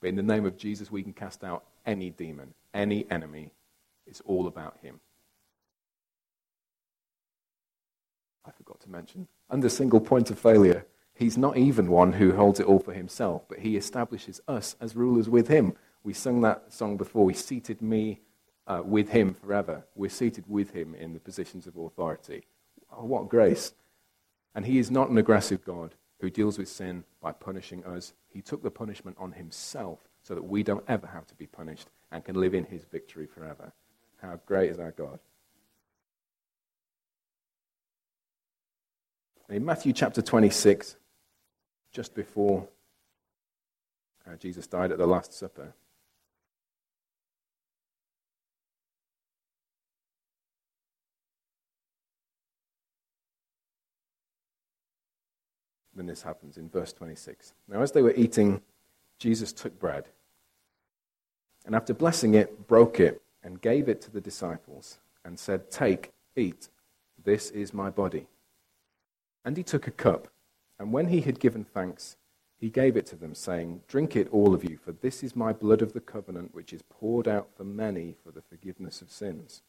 But 0.00 0.08
in 0.08 0.16
the 0.16 0.22
name 0.22 0.44
of 0.44 0.56
Jesus, 0.56 0.90
we 0.90 1.02
can 1.02 1.12
cast 1.12 1.44
out 1.44 1.64
any 1.86 2.10
demon, 2.10 2.54
any 2.72 3.06
enemy. 3.10 3.50
It's 4.06 4.20
all 4.22 4.46
about 4.46 4.76
him. 4.82 5.00
I 8.44 8.50
forgot 8.50 8.80
to 8.80 8.90
mention, 8.90 9.28
under 9.48 9.68
single 9.68 10.00
point 10.00 10.30
of 10.30 10.38
failure, 10.38 10.84
He's 11.14 11.38
not 11.38 11.56
even 11.56 11.88
one 11.88 12.14
who 12.14 12.32
holds 12.32 12.58
it 12.58 12.66
all 12.66 12.80
for 12.80 12.92
himself, 12.92 13.42
but 13.48 13.60
he 13.60 13.76
establishes 13.76 14.40
us 14.48 14.74
as 14.80 14.96
rulers 14.96 15.28
with 15.28 15.46
him. 15.46 15.74
We 16.02 16.12
sung 16.12 16.40
that 16.40 16.72
song 16.72 16.96
before. 16.96 17.30
He 17.30 17.36
seated 17.36 17.80
me 17.80 18.20
uh, 18.66 18.82
with 18.84 19.10
him 19.10 19.34
forever. 19.34 19.84
We're 19.94 20.10
seated 20.10 20.44
with 20.48 20.72
him 20.72 20.94
in 20.94 21.12
the 21.14 21.20
positions 21.20 21.68
of 21.68 21.76
authority. 21.76 22.42
Oh, 22.92 23.04
what 23.04 23.28
grace. 23.28 23.74
And 24.56 24.66
he 24.66 24.78
is 24.78 24.90
not 24.90 25.08
an 25.08 25.18
aggressive 25.18 25.64
God 25.64 25.94
who 26.20 26.30
deals 26.30 26.58
with 26.58 26.68
sin 26.68 27.04
by 27.20 27.32
punishing 27.32 27.84
us. 27.84 28.12
He 28.28 28.40
took 28.40 28.62
the 28.62 28.70
punishment 28.70 29.16
on 29.18 29.32
himself 29.32 30.00
so 30.22 30.34
that 30.34 30.42
we 30.42 30.62
don't 30.62 30.84
ever 30.88 31.06
have 31.06 31.26
to 31.26 31.34
be 31.34 31.46
punished 31.46 31.88
and 32.10 32.24
can 32.24 32.36
live 32.36 32.54
in 32.54 32.64
his 32.64 32.84
victory 32.84 33.26
forever. 33.26 33.72
How 34.22 34.40
great 34.46 34.70
is 34.70 34.78
our 34.78 34.92
God! 34.92 35.18
In 39.50 39.64
Matthew 39.64 39.92
chapter 39.92 40.22
26, 40.22 40.96
just 41.92 42.14
before 42.14 42.66
uh, 44.26 44.36
Jesus 44.36 44.66
died 44.66 44.90
at 44.90 44.98
the 44.98 45.06
Last 45.06 45.34
Supper. 45.34 45.74
When 55.94 56.06
this 56.06 56.22
happens 56.22 56.56
in 56.56 56.68
verse 56.68 56.92
26. 56.92 57.54
Now, 57.68 57.82
as 57.82 57.92
they 57.92 58.02
were 58.02 58.14
eating, 58.14 58.60
Jesus 59.18 59.52
took 59.52 59.78
bread 59.78 60.08
and 61.64 61.74
after 61.74 61.94
blessing 61.94 62.34
it, 62.34 62.66
broke 62.66 63.00
it 63.00 63.22
and 63.42 63.60
gave 63.60 63.88
it 63.88 64.00
to 64.02 64.10
the 64.10 64.20
disciples 64.20 64.98
and 65.24 65.38
said, 65.38 65.70
Take, 65.70 66.12
eat, 66.36 66.68
this 67.22 67.50
is 67.50 67.72
my 67.72 67.90
body. 67.90 68.26
And 69.44 69.56
he 69.56 69.62
took 69.62 69.86
a 69.86 69.92
cup. 69.92 70.28
And 70.78 70.92
when 70.92 71.08
he 71.08 71.22
had 71.22 71.40
given 71.40 71.64
thanks, 71.64 72.16
he 72.58 72.68
gave 72.68 72.96
it 72.96 73.06
to 73.06 73.16
them, 73.16 73.34
saying, 73.34 73.82
Drink 73.88 74.16
it, 74.16 74.28
all 74.30 74.54
of 74.54 74.64
you, 74.64 74.76
for 74.76 74.92
this 74.92 75.22
is 75.22 75.36
my 75.36 75.52
blood 75.52 75.82
of 75.82 75.92
the 75.92 76.00
covenant, 76.00 76.54
which 76.54 76.72
is 76.72 76.82
poured 76.82 77.28
out 77.28 77.48
for 77.56 77.64
many 77.64 78.14
for 78.24 78.30
the 78.30 78.42
forgiveness 78.42 79.00
of 79.00 79.10
sins. 79.10 79.62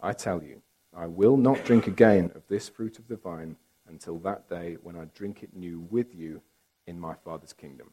I 0.00 0.12
tell 0.12 0.42
you, 0.42 0.62
I 0.96 1.06
will 1.06 1.36
not 1.36 1.64
drink 1.64 1.86
again 1.86 2.32
of 2.34 2.42
this 2.48 2.68
fruit 2.68 2.98
of 2.98 3.06
the 3.06 3.16
vine 3.16 3.56
until 3.90 4.18
that 4.20 4.48
day 4.48 4.76
when 4.82 4.96
I 4.96 5.04
drink 5.14 5.42
it 5.42 5.54
new 5.54 5.86
with 5.90 6.14
you 6.14 6.40
in 6.86 6.98
my 6.98 7.14
Father's 7.14 7.52
kingdom. 7.52 7.92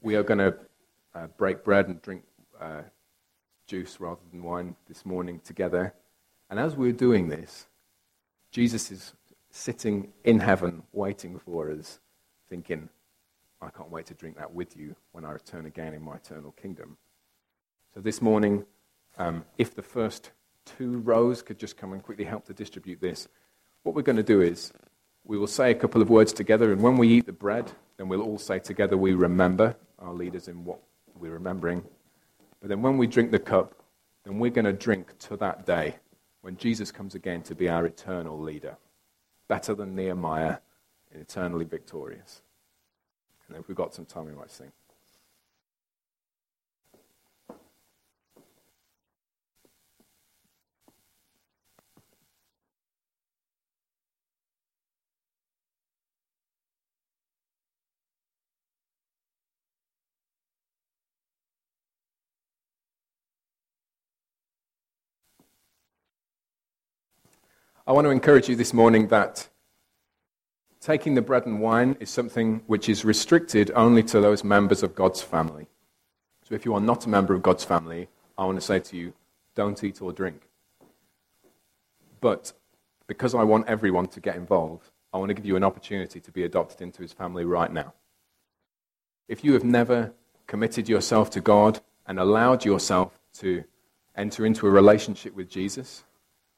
We 0.00 0.16
are 0.16 0.22
going 0.22 0.38
to 0.38 0.56
uh, 1.14 1.26
break 1.36 1.62
bread 1.62 1.88
and 1.88 2.00
drink 2.00 2.22
uh, 2.60 2.82
juice 3.66 4.00
rather 4.00 4.20
than 4.30 4.42
wine 4.42 4.76
this 4.88 5.04
morning 5.04 5.40
together. 5.44 5.94
And 6.48 6.58
as 6.58 6.74
we're 6.74 6.92
doing 6.92 7.28
this, 7.28 7.66
Jesus 8.50 8.90
is 8.90 9.12
sitting 9.50 10.12
in 10.24 10.40
heaven 10.40 10.82
waiting 10.92 11.38
for 11.38 11.70
us, 11.70 12.00
thinking, 12.48 12.88
I 13.60 13.68
can't 13.68 13.90
wait 13.90 14.06
to 14.06 14.14
drink 14.14 14.38
that 14.38 14.54
with 14.54 14.76
you 14.76 14.96
when 15.12 15.24
I 15.24 15.32
return 15.32 15.66
again 15.66 15.92
in 15.92 16.02
my 16.02 16.16
eternal 16.16 16.52
kingdom. 16.52 16.96
So 17.94 18.00
this 18.00 18.22
morning, 18.22 18.64
um, 19.18 19.44
if 19.58 19.74
the 19.74 19.82
first 19.82 20.30
two 20.64 20.98
rows 20.98 21.42
could 21.42 21.58
just 21.58 21.76
come 21.76 21.92
and 21.92 22.02
quickly 22.02 22.24
help 22.24 22.46
to 22.46 22.54
distribute 22.54 23.00
this, 23.00 23.28
what 23.82 23.94
we're 23.94 24.02
going 24.02 24.16
to 24.16 24.22
do 24.22 24.40
is 24.40 24.72
we 25.24 25.38
will 25.38 25.46
say 25.46 25.70
a 25.70 25.74
couple 25.74 26.02
of 26.02 26.10
words 26.10 26.32
together, 26.32 26.72
and 26.72 26.82
when 26.82 26.96
we 26.96 27.08
eat 27.08 27.26
the 27.26 27.32
bread, 27.32 27.72
then 27.96 28.08
we'll 28.08 28.22
all 28.22 28.38
say 28.38 28.58
together, 28.58 28.96
We 28.96 29.14
remember 29.14 29.76
our 29.98 30.12
leaders 30.12 30.48
in 30.48 30.64
what 30.64 30.80
we're 31.14 31.32
remembering. 31.32 31.84
But 32.60 32.68
then 32.68 32.82
when 32.82 32.98
we 32.98 33.06
drink 33.06 33.30
the 33.30 33.38
cup, 33.38 33.82
then 34.24 34.38
we're 34.38 34.50
going 34.50 34.64
to 34.64 34.72
drink 34.72 35.18
to 35.20 35.36
that 35.38 35.66
day 35.66 35.96
when 36.42 36.56
Jesus 36.56 36.90
comes 36.90 37.14
again 37.14 37.42
to 37.42 37.54
be 37.54 37.68
our 37.68 37.86
eternal 37.86 38.40
leader 38.40 38.76
better 39.50 39.74
than 39.74 39.96
Nehemiah, 39.96 40.58
and 41.12 41.20
eternally 41.20 41.64
victorious. 41.64 42.42
And 43.48 43.56
if 43.56 43.66
we've 43.66 43.76
got 43.76 43.92
some 43.92 44.04
time, 44.04 44.26
we 44.26 44.32
might 44.32 44.52
sing. 44.52 44.70
I 67.90 67.92
want 67.92 68.04
to 68.04 68.10
encourage 68.10 68.48
you 68.48 68.54
this 68.54 68.72
morning 68.72 69.08
that 69.08 69.48
taking 70.80 71.16
the 71.16 71.22
bread 71.22 71.44
and 71.46 71.60
wine 71.60 71.96
is 71.98 72.08
something 72.08 72.62
which 72.68 72.88
is 72.88 73.04
restricted 73.04 73.72
only 73.74 74.04
to 74.04 74.20
those 74.20 74.44
members 74.44 74.84
of 74.84 74.94
God's 74.94 75.20
family. 75.22 75.66
So 76.48 76.54
if 76.54 76.64
you 76.64 76.72
are 76.74 76.80
not 76.80 77.06
a 77.06 77.08
member 77.08 77.34
of 77.34 77.42
God's 77.42 77.64
family, 77.64 78.06
I 78.38 78.44
want 78.44 78.58
to 78.58 78.64
say 78.64 78.78
to 78.78 78.96
you, 78.96 79.12
don't 79.56 79.82
eat 79.82 80.00
or 80.00 80.12
drink. 80.12 80.40
But 82.20 82.52
because 83.08 83.34
I 83.34 83.42
want 83.42 83.66
everyone 83.66 84.06
to 84.06 84.20
get 84.20 84.36
involved, 84.36 84.88
I 85.12 85.18
want 85.18 85.30
to 85.30 85.34
give 85.34 85.44
you 85.44 85.56
an 85.56 85.64
opportunity 85.64 86.20
to 86.20 86.30
be 86.30 86.44
adopted 86.44 86.82
into 86.82 87.02
his 87.02 87.12
family 87.12 87.44
right 87.44 87.72
now. 87.72 87.92
If 89.26 89.42
you 89.42 89.52
have 89.54 89.64
never 89.64 90.12
committed 90.46 90.88
yourself 90.88 91.28
to 91.30 91.40
God 91.40 91.80
and 92.06 92.20
allowed 92.20 92.64
yourself 92.64 93.18
to 93.38 93.64
enter 94.14 94.46
into 94.46 94.68
a 94.68 94.70
relationship 94.70 95.34
with 95.34 95.50
Jesus, 95.50 96.04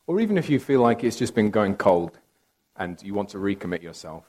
or 0.06 0.20
even 0.20 0.36
if 0.36 0.50
you 0.50 0.58
feel 0.58 0.80
like 0.80 1.04
it's 1.04 1.16
just 1.16 1.34
been 1.34 1.50
going 1.50 1.76
cold 1.76 2.18
and 2.76 3.02
you 3.02 3.14
want 3.14 3.28
to 3.30 3.38
recommit 3.38 3.82
yourself, 3.82 4.24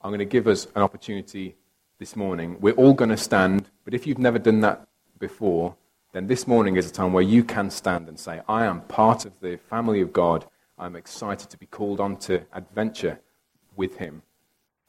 I'm 0.00 0.10
going 0.10 0.18
to 0.18 0.24
give 0.24 0.46
us 0.46 0.66
an 0.74 0.82
opportunity 0.82 1.56
this 1.98 2.16
morning. 2.16 2.58
We're 2.60 2.74
all 2.74 2.92
going 2.92 3.10
to 3.10 3.16
stand, 3.16 3.70
but 3.84 3.94
if 3.94 4.06
you've 4.06 4.18
never 4.18 4.38
done 4.38 4.60
that 4.60 4.86
before, 5.18 5.76
then 6.12 6.26
this 6.26 6.46
morning 6.46 6.76
is 6.76 6.88
a 6.88 6.92
time 6.92 7.12
where 7.12 7.22
you 7.22 7.42
can 7.42 7.70
stand 7.70 8.08
and 8.08 8.18
say, 8.18 8.40
I 8.48 8.66
am 8.66 8.82
part 8.82 9.24
of 9.24 9.40
the 9.40 9.56
family 9.56 10.00
of 10.00 10.12
God. 10.12 10.46
I'm 10.78 10.94
excited 10.94 11.50
to 11.50 11.58
be 11.58 11.66
called 11.66 12.00
on 12.00 12.16
to 12.18 12.42
adventure 12.52 13.18
with 13.76 13.96
Him 13.96 14.22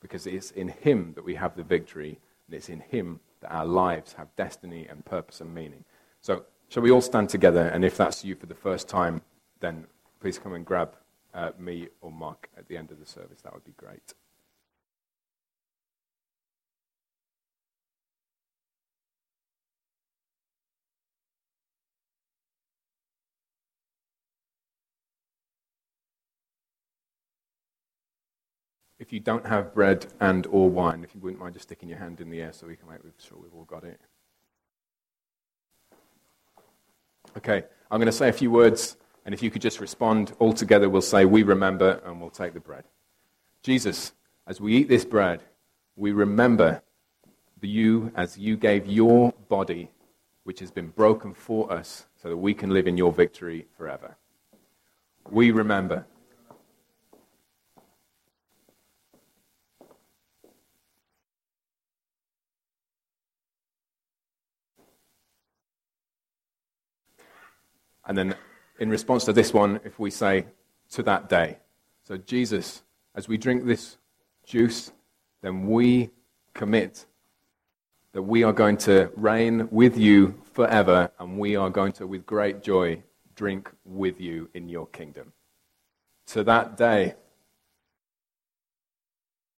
because 0.02 0.28
it's 0.28 0.52
in 0.52 0.68
Him 0.68 1.14
that 1.16 1.26
we 1.26 1.36
have 1.36 1.56
the 1.56 1.64
victory, 1.64 2.20
and 2.46 2.56
it's 2.56 2.70
in 2.70 2.80
Him 2.80 3.20
that 3.42 3.52
our 3.52 3.66
lives 3.66 4.14
have 4.14 4.36
destiny 4.36 4.86
and 4.88 5.04
purpose 5.04 5.42
and 5.42 5.54
meaning. 5.54 5.84
So, 6.22 6.44
shall 6.70 6.84
we 6.84 6.92
all 6.92 7.02
stand 7.02 7.30
together? 7.30 7.68
And 7.68 7.84
if 7.84 7.98
that's 7.98 8.24
you 8.24 8.36
for 8.36 8.46
the 8.46 8.54
first 8.54 8.88
time, 8.88 9.22
then 9.62 9.88
please 10.26 10.40
come 10.40 10.54
and 10.54 10.66
grab 10.66 10.96
uh, 11.36 11.52
me 11.60 11.88
or 12.02 12.10
Mark 12.10 12.50
at 12.58 12.68
the 12.68 12.76
end 12.76 12.90
of 12.90 13.00
the 13.00 13.06
service. 13.06 13.42
That 13.44 13.54
would 13.54 13.64
be 13.64 13.76
great. 13.78 14.16
If 28.98 29.14
you 29.14 29.20
don't 29.20 29.46
have 29.46 29.76
bread 29.76 30.08
and 30.20 30.48
or 30.48 30.72
wine, 30.72 31.04
if 31.04 31.14
you 31.14 31.22
wouldn't 31.22 31.40
mind 31.40 31.54
just 31.54 31.68
sticking 31.68 31.88
your 31.88 32.00
hand 32.00 32.20
in 32.20 32.32
the 32.32 32.42
air 32.42 32.52
so 32.52 32.66
we 32.66 32.76
can 32.76 32.90
make 32.90 33.02
sure 33.20 33.38
we've 33.40 33.54
all 33.54 33.66
got 33.66 33.84
it. 33.84 34.02
Okay, 37.38 37.64
I'm 37.92 38.00
going 38.00 38.08
to 38.08 38.12
say 38.12 38.30
a 38.30 38.34
few 38.34 38.50
words 38.50 38.98
and 39.26 39.34
if 39.34 39.42
you 39.42 39.50
could 39.50 39.62
just 39.62 39.80
respond 39.80 40.34
all 40.40 40.54
together, 40.54 40.88
we'll 40.88 41.02
say, 41.02 41.26
We 41.26 41.44
remember, 41.44 42.02
and 42.06 42.22
we'll 42.22 42.30
take 42.30 42.54
the 42.54 42.60
bread. 42.60 42.86
Jesus, 43.64 44.14
as 44.48 44.62
we 44.62 44.76
eat 44.76 44.88
this 44.88 45.04
bread, 45.04 45.42
we 45.96 46.12
remember 46.12 46.82
you 47.66 48.12
as 48.16 48.38
you 48.38 48.56
gave 48.56 48.86
your 48.86 49.34
body, 49.50 49.90
which 50.44 50.60
has 50.60 50.72
been 50.72 50.90
broken 50.90 51.34
for 51.34 51.72
us, 51.72 52.06
so 52.22 52.30
that 52.30 52.38
we 52.38 52.54
can 52.54 52.70
live 52.70 52.88
in 52.88 52.98
your 52.98 53.12
victory 53.12 53.66
forever. 53.78 54.16
We 55.30 55.52
remember. 55.52 56.06
And 68.08 68.16
then 68.16 68.36
in 68.80 68.90
response 68.90 69.26
to 69.26 69.34
this 69.34 69.54
one, 69.54 69.80
if 69.84 70.00
we 70.00 70.12
say, 70.12 70.46
to 70.92 71.04
that 71.04 71.30
day. 71.30 71.58
So, 72.04 72.18
Jesus, 72.18 72.84
as 73.16 73.28
we 73.28 73.38
drink 73.38 73.66
this 73.66 73.98
juice, 74.46 74.92
then 75.42 75.68
we 75.68 76.12
commit 76.54 77.06
that 78.14 78.22
we 78.22 78.44
are 78.44 78.54
going 78.54 78.78
to 78.78 79.12
reign 79.16 79.68
with 79.72 79.98
you 79.98 80.42
forever, 80.54 81.12
and 81.20 81.38
we 81.38 81.56
are 81.56 81.70
going 81.70 81.92
to, 81.94 82.08
with 82.08 82.26
great 82.26 82.64
joy, 82.64 83.04
drink 83.36 83.70
with 83.84 84.22
you 84.22 84.50
in 84.54 84.70
your 84.70 84.88
kingdom. 84.88 85.34
To 86.28 86.44
that 86.44 86.78
day. 86.78 87.16